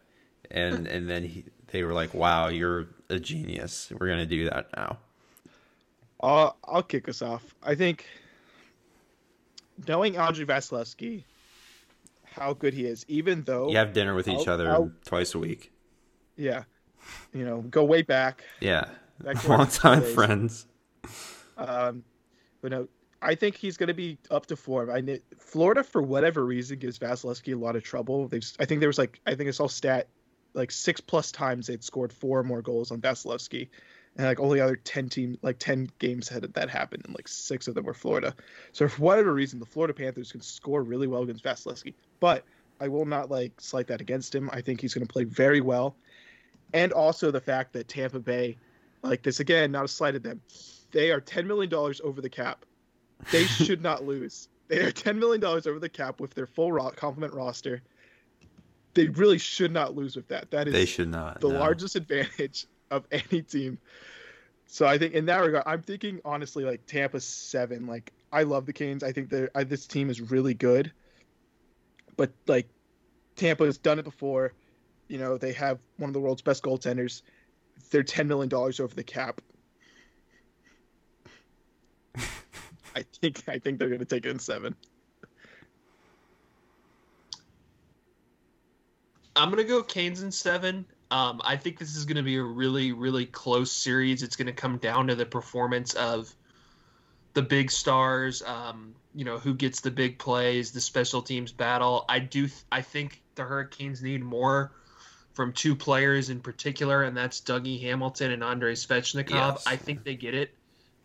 [0.49, 3.91] and and then he, they were like, "Wow, you're a genius.
[3.97, 4.97] We're gonna do that now."
[6.19, 7.55] I'll, I'll kick us off.
[7.63, 8.05] I think
[9.87, 11.23] knowing Andrei Vasilevsky,
[12.25, 15.39] how good he is, even though, You have dinner with each other I'll- twice a
[15.39, 15.71] week.
[16.37, 16.63] yeah,
[17.33, 18.43] you know, go way back.
[18.59, 18.85] Yeah,
[19.23, 20.13] Back long time days.
[20.13, 20.67] friends.
[21.57, 22.03] Um,
[22.61, 22.87] but no,
[23.21, 24.89] I think he's going to be up to form.
[24.89, 28.27] I Florida, for whatever reason, gives Vasilevsky a lot of trouble.
[28.27, 30.07] They've, I think there was like, I think I saw stat
[30.53, 33.69] like six plus times they'd scored four or more goals on Vasilevsky,
[34.17, 37.67] and like only other ten team, like ten games had that happened, and like six
[37.67, 38.35] of them were Florida.
[38.71, 42.43] So for whatever reason, the Florida Panthers can score really well against Vasilevsky, but
[42.79, 44.49] I will not like slight that against him.
[44.51, 45.95] I think he's going to play very well,
[46.73, 48.57] and also the fact that Tampa Bay,
[49.01, 50.41] like this again, not a slight at them,
[50.91, 52.65] they are ten million dollars over the cap.
[53.31, 54.49] They should not lose.
[54.67, 57.81] They are ten million dollars over the cap with their full ro- complement roster.
[58.93, 60.51] They really should not lose with that.
[60.51, 61.39] That is They should not.
[61.39, 61.59] the no.
[61.59, 63.79] largest advantage of any team.
[64.67, 67.87] So I think in that regard, I'm thinking honestly like Tampa seven.
[67.87, 69.03] Like I love the Canes.
[69.03, 70.91] I think that this team is really good,
[72.15, 72.69] but like
[73.35, 74.53] Tampa has done it before.
[75.07, 77.23] You know they have one of the world's best goaltenders.
[77.89, 79.41] They're ten million dollars over the cap.
[82.95, 84.73] I think I think they're going to take it in seven.
[89.35, 90.85] I'm gonna go Canes in seven.
[91.11, 94.23] Um, I think this is gonna be a really, really close series.
[94.23, 96.33] It's gonna come down to the performance of
[97.33, 98.41] the big stars.
[98.41, 102.05] Um, you know, who gets the big plays, the special teams battle.
[102.07, 102.47] I do.
[102.71, 104.71] I think the Hurricanes need more
[105.33, 109.29] from two players in particular, and that's Dougie Hamilton and Andrei Svechnikov.
[109.29, 109.67] Yes.
[109.67, 110.53] I think they get it.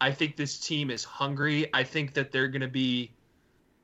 [0.01, 1.69] I think this team is hungry.
[1.73, 3.11] I think that they're going to be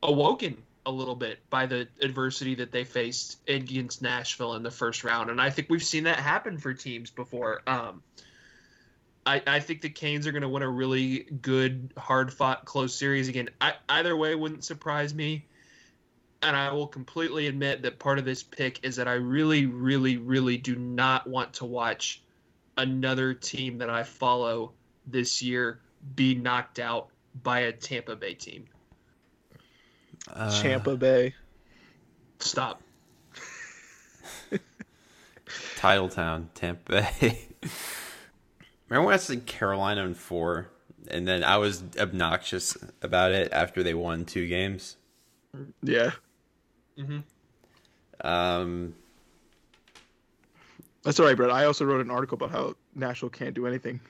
[0.03, 5.05] awoken a little bit by the adversity that they faced against Nashville in the first
[5.05, 7.63] round, and I think we've seen that happen for teams before.
[7.67, 8.03] Um,
[9.25, 12.95] I, I think the Canes are going to win a really good, hard fought, close
[12.95, 13.51] series again.
[13.61, 15.47] I, either way wouldn't surprise me.
[16.45, 20.17] And I will completely admit that part of this pick is that I really, really,
[20.17, 22.21] really do not want to watch
[22.77, 24.73] another team that I follow
[25.07, 25.81] this year
[26.17, 27.11] be knocked out
[27.45, 28.65] by a Tampa Bay team.
[30.33, 31.35] Uh, Champa Bay.
[32.41, 32.83] Stop.
[35.77, 37.49] Titletown, Tampa Bay.
[38.89, 40.69] Remember when I said Carolina in four,
[41.09, 44.97] and then I was obnoxious about it after they won two games.
[45.83, 46.13] Yeah,
[46.97, 47.19] hmm
[48.21, 48.95] Um,
[51.03, 51.51] that's all right, Brett.
[51.51, 54.01] I also wrote an article about how Nashville can't do anything.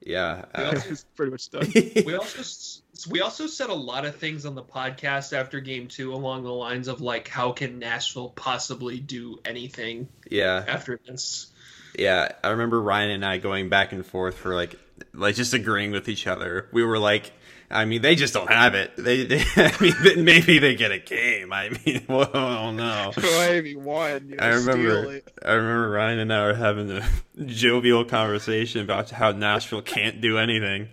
[0.00, 1.70] Yeah, uh, it's pretty much done.
[2.06, 6.12] We also we also said a lot of things on the podcast after game two
[6.12, 11.48] along the lines of like how can Nashville possibly do anything yeah, after this.
[11.96, 12.32] yeah.
[12.42, 14.78] I remember Ryan and I going back and forth for like,
[15.12, 16.68] like just agreeing with each other.
[16.72, 17.32] We were like,
[17.70, 18.92] I mean, they just don't have it.
[18.96, 21.52] They, they I mean, maybe they get a game.
[21.52, 23.12] I mean, well, I don't know.
[23.16, 24.28] Maybe one.
[24.30, 25.32] You know, I steal remember, it.
[25.44, 27.06] I remember Ryan and I were having a
[27.44, 30.88] jovial conversation about how Nashville can't do anything.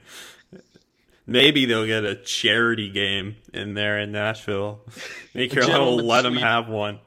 [1.27, 4.81] Maybe they'll get a charity game in there in Nashville.
[5.33, 6.99] Maybe Carolina will gentleman's let them have one.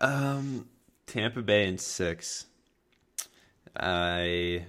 [0.00, 0.66] Um,
[1.06, 2.46] Tampa Bay in six.
[3.76, 4.66] I,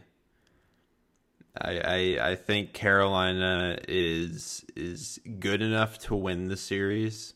[1.59, 1.79] I,
[2.19, 7.33] I, I think Carolina is is good enough to win the series.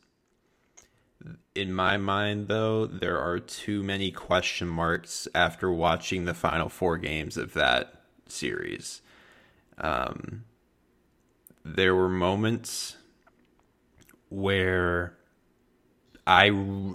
[1.56, 6.98] In my mind, though, there are too many question marks after watching the final four
[6.98, 9.02] games of that series.
[9.78, 10.46] Um,
[11.66, 12.98] there were moments
[14.30, 15.18] where
[16.26, 16.46] I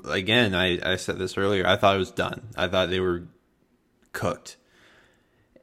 [0.08, 1.66] again I, I said this earlier.
[1.66, 2.48] I thought it was done.
[2.56, 3.24] I thought they were
[4.12, 4.56] cooked,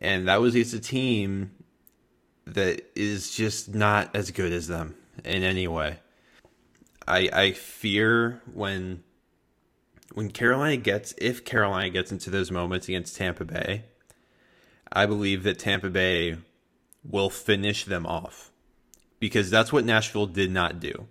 [0.01, 1.51] and that was against a team
[2.45, 5.99] that is just not as good as them in any way.
[7.07, 9.03] I I fear when
[10.13, 13.85] when Carolina gets if Carolina gets into those moments against Tampa Bay,
[14.91, 16.37] I believe that Tampa Bay
[17.03, 18.51] will finish them off
[19.19, 21.07] because that's what Nashville did not do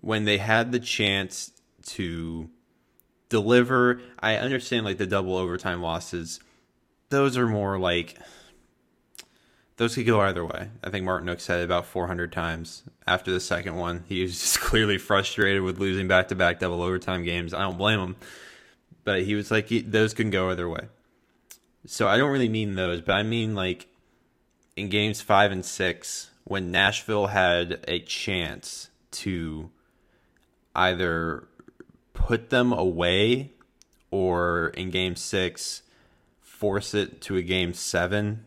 [0.00, 1.52] when they had the chance
[1.84, 2.50] to
[3.28, 4.00] deliver.
[4.18, 6.40] I understand like the double overtime losses;
[7.12, 8.16] those are more like
[9.76, 10.68] those could go either way.
[10.82, 14.04] I think Martinook said it about 400 times after the second one.
[14.08, 17.54] He was just clearly frustrated with losing back to back double overtime games.
[17.54, 18.16] I don't blame him,
[19.04, 20.88] but he was like those can go either way.
[21.86, 23.86] So I don't really mean those, but I mean like
[24.76, 29.70] in games five and six when Nashville had a chance to
[30.74, 31.46] either
[32.14, 33.50] put them away
[34.10, 35.82] or in game six
[36.62, 38.44] force it to a game seven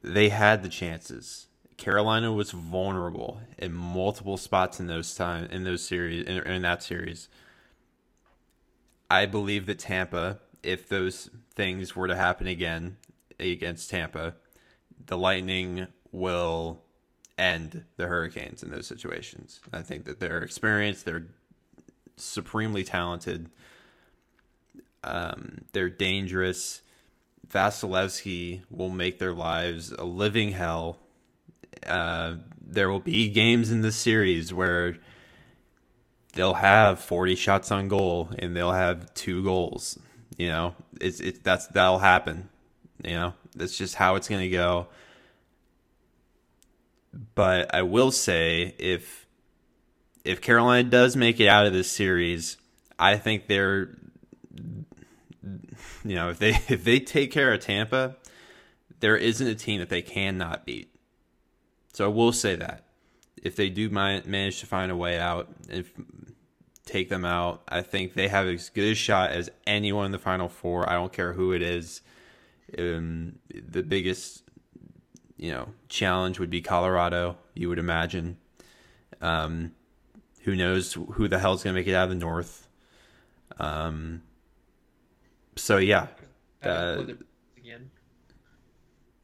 [0.00, 5.84] they had the chances carolina was vulnerable in multiple spots in those time in those
[5.84, 7.28] series in, in that series
[9.10, 12.96] i believe that tampa if those things were to happen again
[13.38, 14.34] against tampa
[15.08, 16.80] the lightning will
[17.36, 21.26] end the hurricanes in those situations i think that they're experienced they're
[22.20, 23.50] supremely talented.
[25.04, 26.82] Um, they're dangerous.
[27.48, 30.98] Vasilevskiy will make their lives a living hell.
[31.86, 34.96] Uh, there will be games in this series where
[36.34, 39.98] they'll have 40 shots on goal and they'll have two goals.
[40.36, 42.48] You know, it's it that's that'll happen.
[43.02, 44.88] You know, that's just how it's going to go.
[47.34, 49.26] But I will say if
[50.24, 52.56] if Carolina does make it out of this series,
[52.98, 53.96] I think they're
[56.04, 58.16] you know, if they if they take care of Tampa,
[59.00, 60.92] there isn't a team that they cannot beat.
[61.92, 62.84] So I will say that
[63.42, 65.84] if they do manage to find a way out and
[66.84, 70.18] take them out, I think they have as good a shot as anyone in the
[70.18, 70.88] Final Four.
[70.88, 72.02] I don't care who it is.
[72.76, 74.42] Um, the biggest,
[75.36, 77.38] you know, challenge would be Colorado.
[77.54, 78.36] You would imagine.
[79.20, 79.72] Um,
[80.42, 82.68] who knows who the hell's going to make it out of the North?
[83.58, 84.22] Um.
[85.58, 86.06] So yeah,
[86.62, 87.04] Uh,
[87.56, 87.90] again.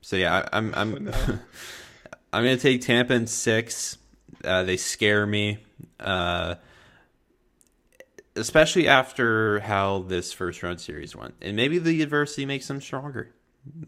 [0.00, 0.96] so yeah, I, I'm I'm.
[2.32, 3.96] I'm gonna take Tampa in six.
[4.44, 5.58] Uh, they scare me.
[6.00, 6.56] Uh,
[8.36, 13.30] especially after how this first round series went, and maybe the adversity makes them stronger,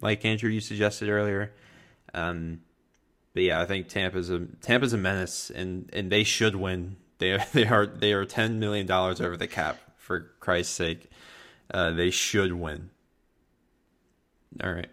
[0.00, 1.52] like Andrew you suggested earlier.
[2.14, 2.60] Um,
[3.34, 6.96] but yeah, I think Tampa's a Tampa's a menace, and and they should win.
[7.18, 9.78] They are, they are they are ten million dollars over the cap.
[9.96, 11.10] For Christ's sake,
[11.72, 12.90] uh, they should win.
[14.62, 14.88] All right,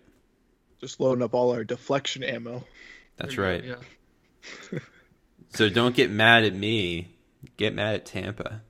[0.81, 2.63] Just loading up all our deflection ammo.
[3.17, 3.63] that's There right.
[3.65, 3.75] go,
[4.71, 4.79] Yeah.
[5.55, 7.15] So don't get mad at me.
[7.57, 8.63] Get mad at Tampa.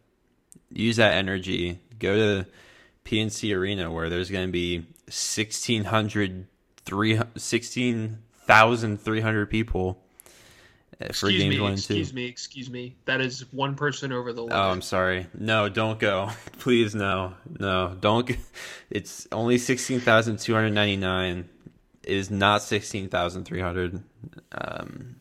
[0.70, 1.80] Use that energy.
[1.98, 2.50] Go to
[3.06, 6.48] PNC Arena where there's going to be 1,600,
[7.38, 10.03] 16,300 people
[11.08, 11.94] for Excuse games me, one and two.
[11.94, 12.96] excuse me, excuse me.
[13.06, 14.58] That is one person over the limit.
[14.58, 15.28] Oh, I'm sorry.
[15.38, 16.30] No, don't go.
[16.60, 18.28] Please, no, no, don't.
[18.28, 18.38] g-
[18.90, 21.50] It's only sixteen thousand two hundred ninety nine.
[22.04, 24.02] It is not sixteen thousand three hundred.
[24.52, 25.16] Um,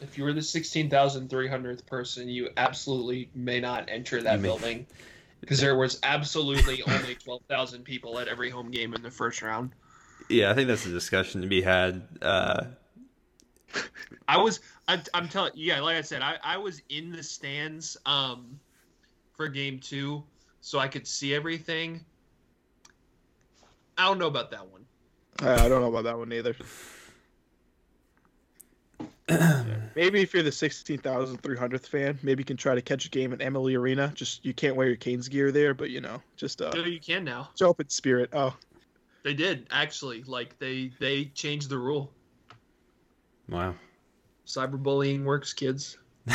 [0.00, 4.86] If you were the 16,300th person, you absolutely may not enter that building
[5.42, 9.72] because there was absolutely only 12,000 people at every home game in the first round.
[10.30, 12.02] yeah, I think that's a discussion to be had.
[12.22, 12.64] Uh,
[14.26, 14.60] I was,
[14.90, 18.58] I, I'm telling, yeah, like I said, I, I was in the stands um,
[19.36, 20.24] for game two,
[20.62, 22.04] so I could see everything.
[23.96, 24.84] I don't know about that one.
[25.38, 26.56] I, I don't know about that one either.
[29.94, 33.40] maybe if you're the 16,300th fan, maybe you can try to catch a game at
[33.40, 34.10] Amalie Arena.
[34.16, 36.98] Just you can't wear your Canes gear there, but you know, just uh, No, you
[36.98, 37.50] can now.
[37.56, 38.30] show up in spirit.
[38.32, 38.56] Oh,
[39.22, 40.24] They did actually.
[40.24, 42.10] Like they they changed the rule.
[43.48, 43.72] wow.
[44.50, 45.96] Cyberbullying works, kids.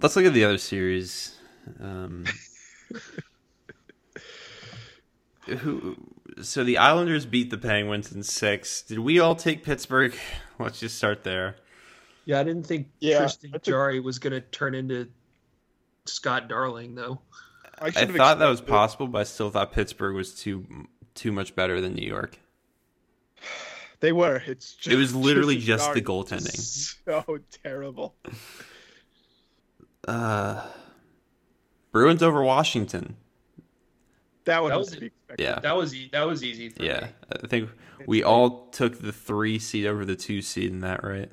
[0.00, 1.36] Let's look at the other series.
[1.80, 2.26] Um,
[5.46, 5.96] who?
[6.42, 8.82] So the Islanders beat the Penguins in six.
[8.82, 10.14] Did we all take Pittsburgh?
[10.58, 11.56] Let's just start there.
[12.26, 15.08] Yeah, I didn't think Yeah, Tristan I Jarry was gonna turn into
[16.04, 17.20] Scott Darling though.
[17.78, 20.66] I, I should have thought that was possible, but I still thought Pittsburgh was too
[21.14, 22.38] too much better than New York.
[24.04, 24.36] They were.
[24.46, 26.58] It's just, It was literally just the goaltending.
[26.58, 28.14] is So terrible.
[30.06, 30.62] Uh,
[31.90, 33.16] Bruins over Washington.
[34.44, 35.42] That one That was was expected.
[35.42, 37.00] Yeah, That was e- that was easy for yeah.
[37.00, 37.06] me.
[37.42, 37.70] I think
[38.06, 41.30] we all took the three seed over the two seed in that, right?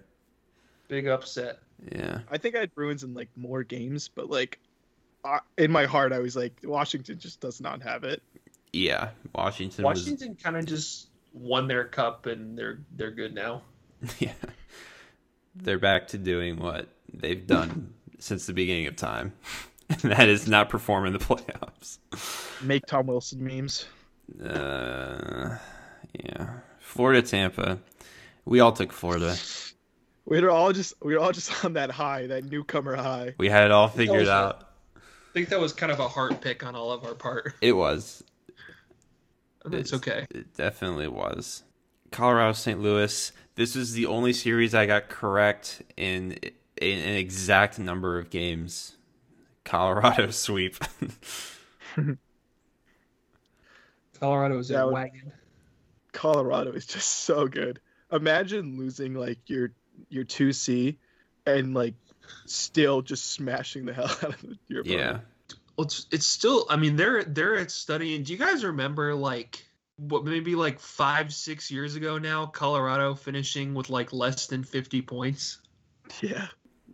[0.87, 1.59] Big upset.
[1.91, 2.19] Yeah.
[2.31, 4.59] I think I had Bruins in like more games, but like
[5.25, 8.23] uh, in my heart, I was like, Washington just does not have it.
[8.71, 13.61] Yeah, Washington, was Washington kind of just won their cup and they're they're good now.
[14.19, 14.33] yeah.
[15.55, 19.33] They're back to doing what they've done since the beginning of time.
[19.89, 21.97] And that is not perform in the playoffs.
[22.61, 23.85] Make Tom Wilson memes.
[24.41, 25.57] Uh,
[26.13, 26.49] yeah.
[26.79, 27.79] Florida, Tampa.
[28.45, 29.35] We all took Florida.
[30.25, 33.35] We were all just we were all just on that high, that newcomer high.
[33.37, 34.69] We had it all figured was out.
[34.95, 37.53] I think that was kind of a heart pick on all of our part.
[37.61, 38.23] It was.
[39.65, 40.25] It's okay.
[40.31, 41.63] It definitely was.
[42.11, 42.79] Colorado, St.
[42.79, 43.31] Louis.
[43.55, 46.33] This was the only series I got correct in,
[46.81, 48.95] in an exact number of games.
[49.63, 50.75] Colorado sweep.
[54.19, 55.31] Colorado is That a wagon.
[56.11, 57.79] Colorado is just so good.
[58.11, 59.71] Imagine losing like your
[60.09, 60.97] your two C,
[61.45, 61.93] and like
[62.45, 64.99] still just smashing the hell out of your opponent.
[64.99, 65.19] yeah.
[65.77, 66.65] Well, it's it's still.
[66.69, 68.23] I mean, they're they're studying.
[68.23, 69.65] Do you guys remember like
[69.97, 72.45] what maybe like five six years ago now?
[72.45, 75.59] Colorado finishing with like less than fifty points.
[76.21, 76.47] yeah.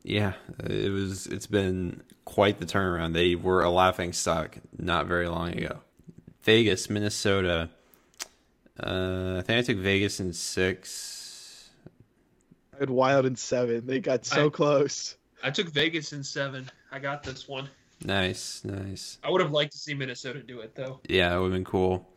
[0.04, 1.28] Yeah, it was.
[1.28, 3.14] It's been quite the turnaround.
[3.14, 5.80] They were a laughing stock not very long ago.
[6.44, 7.70] Vegas, Minnesota.
[8.82, 11.70] Uh, I think I took Vegas in six.
[12.74, 13.86] I had Wild in seven.
[13.86, 15.18] They got so I- close.
[15.44, 16.70] I took Vegas in seven.
[16.92, 17.68] I got this one.
[18.04, 19.18] Nice, nice.
[19.24, 21.00] I would have liked to see Minnesota do it though.
[21.08, 22.08] Yeah, it would have been cool.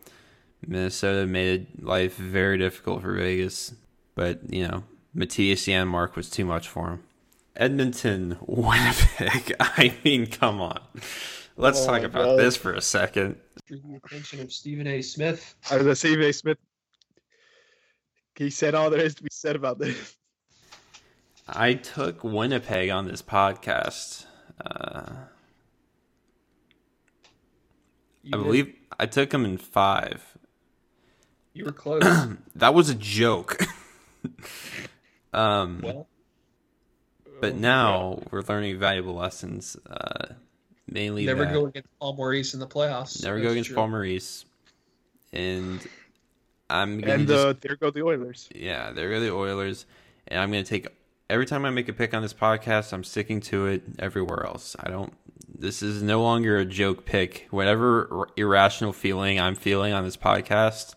[0.66, 3.74] Minnesota made life very difficult for Vegas,
[4.14, 4.84] but you know,
[5.16, 7.02] Mattias Janmark was too much for him.
[7.56, 9.54] Edmonton, Winnipeg.
[9.58, 10.80] I mean, come on.
[11.56, 12.38] Let's Oh talk about God.
[12.38, 13.36] this for a second.
[13.68, 15.00] The attention of Stephen A.
[15.02, 15.54] Smith.
[15.70, 16.32] I was gonna Stephen A.
[16.32, 16.58] Smith.
[18.36, 20.16] He said all there is to be said about this.
[21.48, 24.24] I took Winnipeg on this podcast.
[24.64, 25.10] Uh,
[28.22, 30.22] You I did- believe I took him in five.
[31.54, 32.02] you were close.
[32.56, 33.58] That was a joke.
[35.32, 36.06] um, well,
[37.40, 39.76] but now we're learning valuable lessons.
[39.88, 40.34] Uh,
[40.86, 43.22] mainly never that go against Paul Maurice in the playoffs.
[43.22, 43.76] never go against true.
[43.76, 44.44] Paul Maurice,
[45.32, 45.80] and
[46.68, 48.48] I'm gonna And just, uh, there go the Oilers.
[48.54, 49.86] yeah, there go the Oilers,
[50.28, 50.86] and I'm gonna take
[51.30, 53.82] every time I make a pick on this podcast, I'm sticking to it.
[53.98, 55.14] Everywhere else, I don't
[55.48, 57.46] This is no longer a joke pick.
[57.50, 60.94] Whatever irrational feeling I'm feeling on this podcast,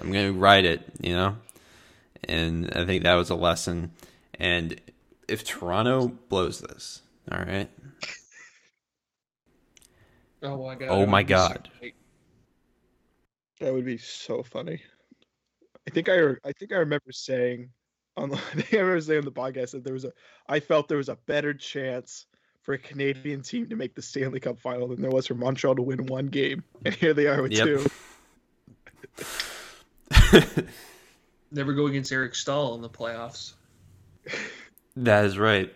[0.00, 1.36] I'm going to write it, you know?
[2.24, 3.92] And I think that was a lesson.
[4.34, 4.80] And
[5.28, 7.68] if Toronto blows this, all right?
[10.42, 10.88] Oh my god.
[10.88, 11.70] Oh my god.
[13.60, 14.80] That would be so funny.
[15.86, 17.70] I think I I think I remember saying
[18.16, 20.12] on the, I think I remember saying on the podcast that there was a
[20.48, 22.26] I felt there was a better chance
[22.68, 25.74] for a Canadian team to make the Stanley Cup final than there was for Montreal
[25.76, 26.62] to win one game.
[26.84, 27.80] And here they are with Yep.
[30.44, 30.64] two.
[31.50, 33.54] Never go against Eric Staal in the playoffs.
[34.98, 35.72] that is right.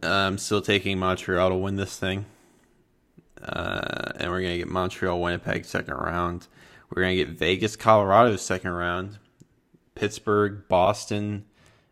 [0.00, 2.24] I'm still taking Montreal to win this thing.
[3.42, 6.46] Uh, and we're going to get Montreal, Winnipeg second round.
[6.94, 9.18] We're going to get Vegas, Colorado second round.
[9.96, 11.46] Pittsburgh, Boston.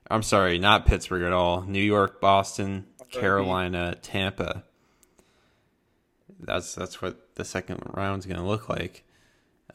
[0.09, 1.62] I'm sorry, not Pittsburgh at all.
[1.62, 4.64] New York, Boston, Carolina, Tampa.
[6.40, 9.04] That's that's what the second round's going to look like.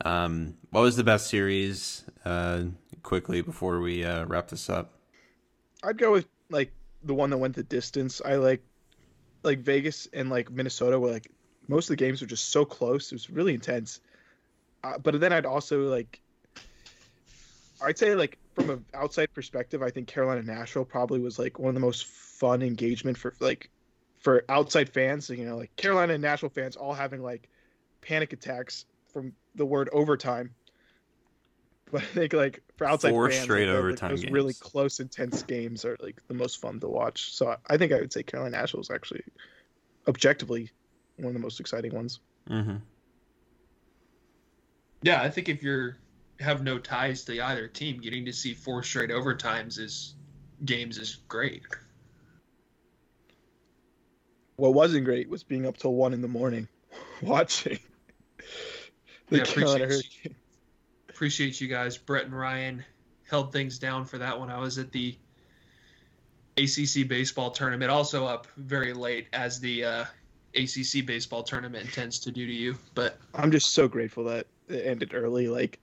[0.05, 2.03] Um, what was the best series?
[2.25, 2.65] Uh,
[3.03, 4.93] quickly before we uh, wrap this up.
[5.84, 6.71] I'd go with like
[7.03, 8.21] the one that went the distance.
[8.23, 8.63] I like
[9.43, 11.29] like Vegas and like Minnesota were like
[11.67, 13.11] most of the games were just so close.
[13.11, 13.99] It was really intense.
[14.84, 16.19] Uh, but then I'd also like
[17.81, 21.69] I'd say like from an outside perspective, I think Carolina Nashville probably was like one
[21.69, 23.69] of the most fun engagement for like
[24.19, 25.29] for outside fans.
[25.29, 27.49] You know, like Carolina and Nashville fans all having like
[28.01, 30.51] panic attacks from the word overtime.
[31.91, 35.43] But I think like for outside Four fans, straight like, overtime those really close, intense
[35.43, 37.35] games are like the most fun to watch.
[37.35, 39.21] So I think I would say Carolina Nashville is actually
[40.07, 40.71] objectively
[41.17, 42.19] one of the most exciting ones.
[42.49, 42.77] Mm-hmm.
[45.03, 45.97] Yeah, I think if you're
[46.43, 50.15] have no ties to either team, getting to see four straight overtimes is
[50.65, 51.63] games is great.
[54.57, 56.67] What wasn't great was being up till one in the morning
[57.21, 57.79] watching
[59.29, 60.37] the Yeah, appreciate Hurricanes.
[61.09, 61.97] Appreciate you guys.
[61.97, 62.83] Brett and Ryan
[63.29, 64.49] held things down for that one.
[64.49, 65.15] I was at the
[66.57, 70.05] ACC baseball tournament, also up very late as the uh,
[70.55, 72.75] ACC baseball tournament intends to do to you.
[72.93, 75.79] But I'm just so grateful that it ended early, like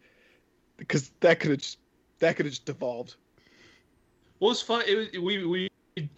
[0.81, 1.79] because that could have just
[2.19, 3.15] that could have just devolved.
[4.41, 4.83] Well, it was fun.
[4.89, 5.71] It was, we we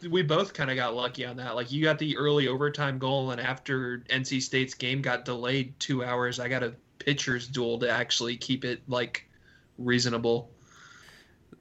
[0.09, 1.55] we both kind of got lucky on that.
[1.55, 6.05] Like you got the early overtime goal, and after NC State's game got delayed two
[6.05, 9.29] hours, I got a pitcher's duel to actually keep it like
[9.77, 10.51] reasonable.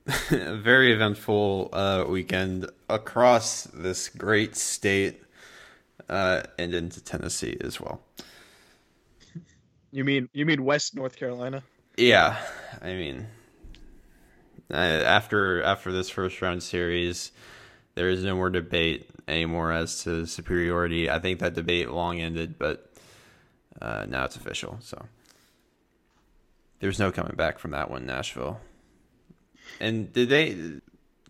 [0.30, 5.22] Very eventful uh, weekend across this great state
[6.10, 8.02] uh, and into Tennessee as well.
[9.91, 11.64] You mean you mean West North Carolina?
[11.97, 12.37] Yeah,
[12.81, 13.27] I mean,
[14.71, 17.31] after after this first round series,
[17.95, 21.09] there is no more debate anymore as to superiority.
[21.09, 22.91] I think that debate long ended, but
[23.81, 24.77] uh, now it's official.
[24.81, 25.05] So
[26.79, 28.59] there's no coming back from that one, Nashville.
[29.79, 30.79] And did they?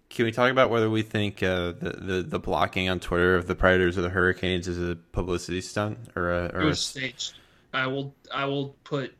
[0.09, 3.47] Can we talk about whether we think uh, the, the the blocking on Twitter of
[3.47, 6.81] the Predators or the Hurricanes is a publicity stunt or a, or It a was
[6.81, 7.35] staged.
[7.73, 9.13] I will I will put.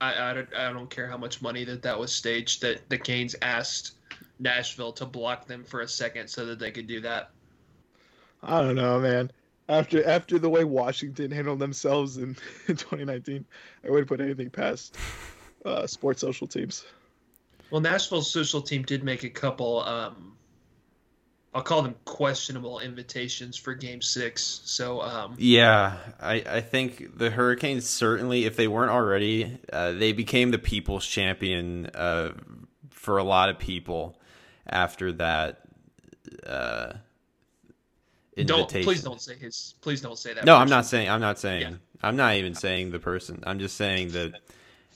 [0.00, 2.62] I, I, don't, I don't care how much money that that was staged.
[2.62, 3.92] That the Canes asked
[4.38, 7.30] Nashville to block them for a second so that they could do that.
[8.42, 9.30] I don't know, man.
[9.68, 12.36] After after the way Washington handled themselves in,
[12.68, 13.44] in 2019,
[13.84, 14.96] I wouldn't put anything past
[15.64, 16.84] uh, sports social teams.
[17.70, 19.80] Well, Nashville's social team did make a couple.
[19.80, 20.35] Um,
[21.56, 24.60] I'll call them questionable invitations for Game Six.
[24.66, 30.12] So um, Yeah, I, I think the Hurricanes certainly, if they weren't already, uh, they
[30.12, 32.32] became the people's champion uh,
[32.90, 34.20] for a lot of people
[34.66, 35.62] after that
[36.46, 36.92] uh,
[38.44, 39.76] don't please don't say his.
[39.80, 40.44] Please don't say that.
[40.44, 41.08] No, I'm not saying.
[41.08, 41.62] I'm not saying.
[41.62, 41.76] Yeah.
[42.02, 43.42] I'm not even saying the person.
[43.46, 44.42] I'm just saying that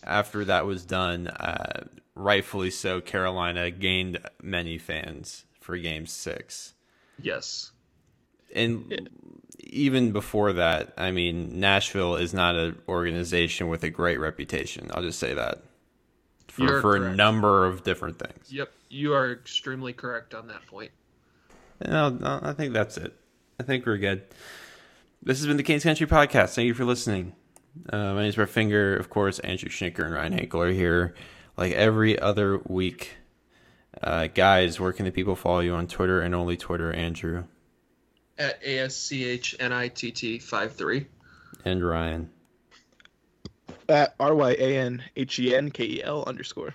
[0.04, 1.84] after that was done, uh,
[2.14, 6.74] rightfully so, Carolina gained many fans for Game Six.
[7.22, 7.72] Yes.
[8.54, 8.98] and Yeah.
[9.60, 14.90] even before that, I mean, Nashville is not an organization with a great reputation.
[14.92, 15.62] I'll just say that
[16.48, 18.52] for, You're for a number of different things.
[18.52, 18.72] Yep.
[18.88, 20.90] You are extremely correct on that point.
[21.86, 23.14] No, no, I think that's it.
[23.60, 24.22] I think we're good.
[25.22, 26.54] This has been the Canes Country Podcast.
[26.54, 27.34] Thank you for listening.
[27.92, 28.96] Uh, my name is Brett Finger.
[28.96, 31.14] Of course, Andrew Schnittker and Ryan Henkel are here
[31.56, 33.10] like every other week.
[34.02, 37.44] Uh, guys, where can the people follow you on Twitter and only Twitter, Andrew
[38.38, 41.06] At ASCHNITT five three.
[41.64, 42.30] and Ryan?
[43.88, 46.74] At R Y A N H E N K E L underscore.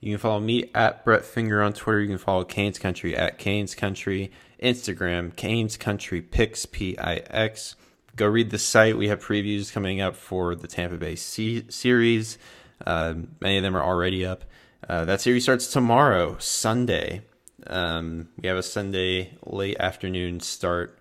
[0.00, 2.00] You can follow me at Brett Finger on Twitter.
[2.00, 4.32] You can follow Canes Country at Canes Country.
[4.62, 7.76] Instagram, Canes Country Picks, P I X.
[8.16, 8.98] Go read the site.
[8.98, 12.36] We have previews coming up for the Tampa Bay C- series.
[12.84, 14.44] Uh, many of them are already up.
[14.88, 17.22] Uh, that series starts tomorrow, Sunday.
[17.66, 20.98] Um, we have a Sunday late afternoon start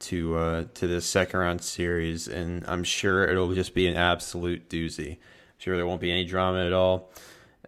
[0.00, 4.68] to uh, to the second round series, and I'm sure it'll just be an absolute
[4.68, 5.12] doozy.
[5.12, 7.10] I'm sure there won't be any drama at all.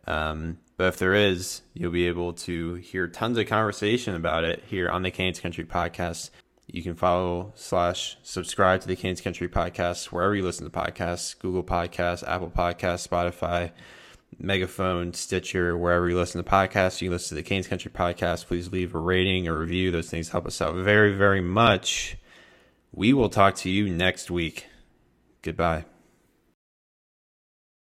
[0.06, 4.64] Um, but if there is, you'll be able to hear tons of conversation about it
[4.66, 6.30] here on the Canes Country Podcast.
[6.66, 11.38] You can follow slash subscribe to the Canes Country Podcast wherever you listen to podcasts:
[11.38, 13.72] Google Podcasts, Apple Podcasts, Spotify.
[14.42, 18.46] Megaphone, Stitcher, wherever you listen to podcasts, you listen to the Canes Country podcast.
[18.46, 19.92] Please leave a rating, a review.
[19.92, 22.16] Those things help us out very, very much.
[22.92, 24.66] We will talk to you next week.
[25.42, 25.84] Goodbye.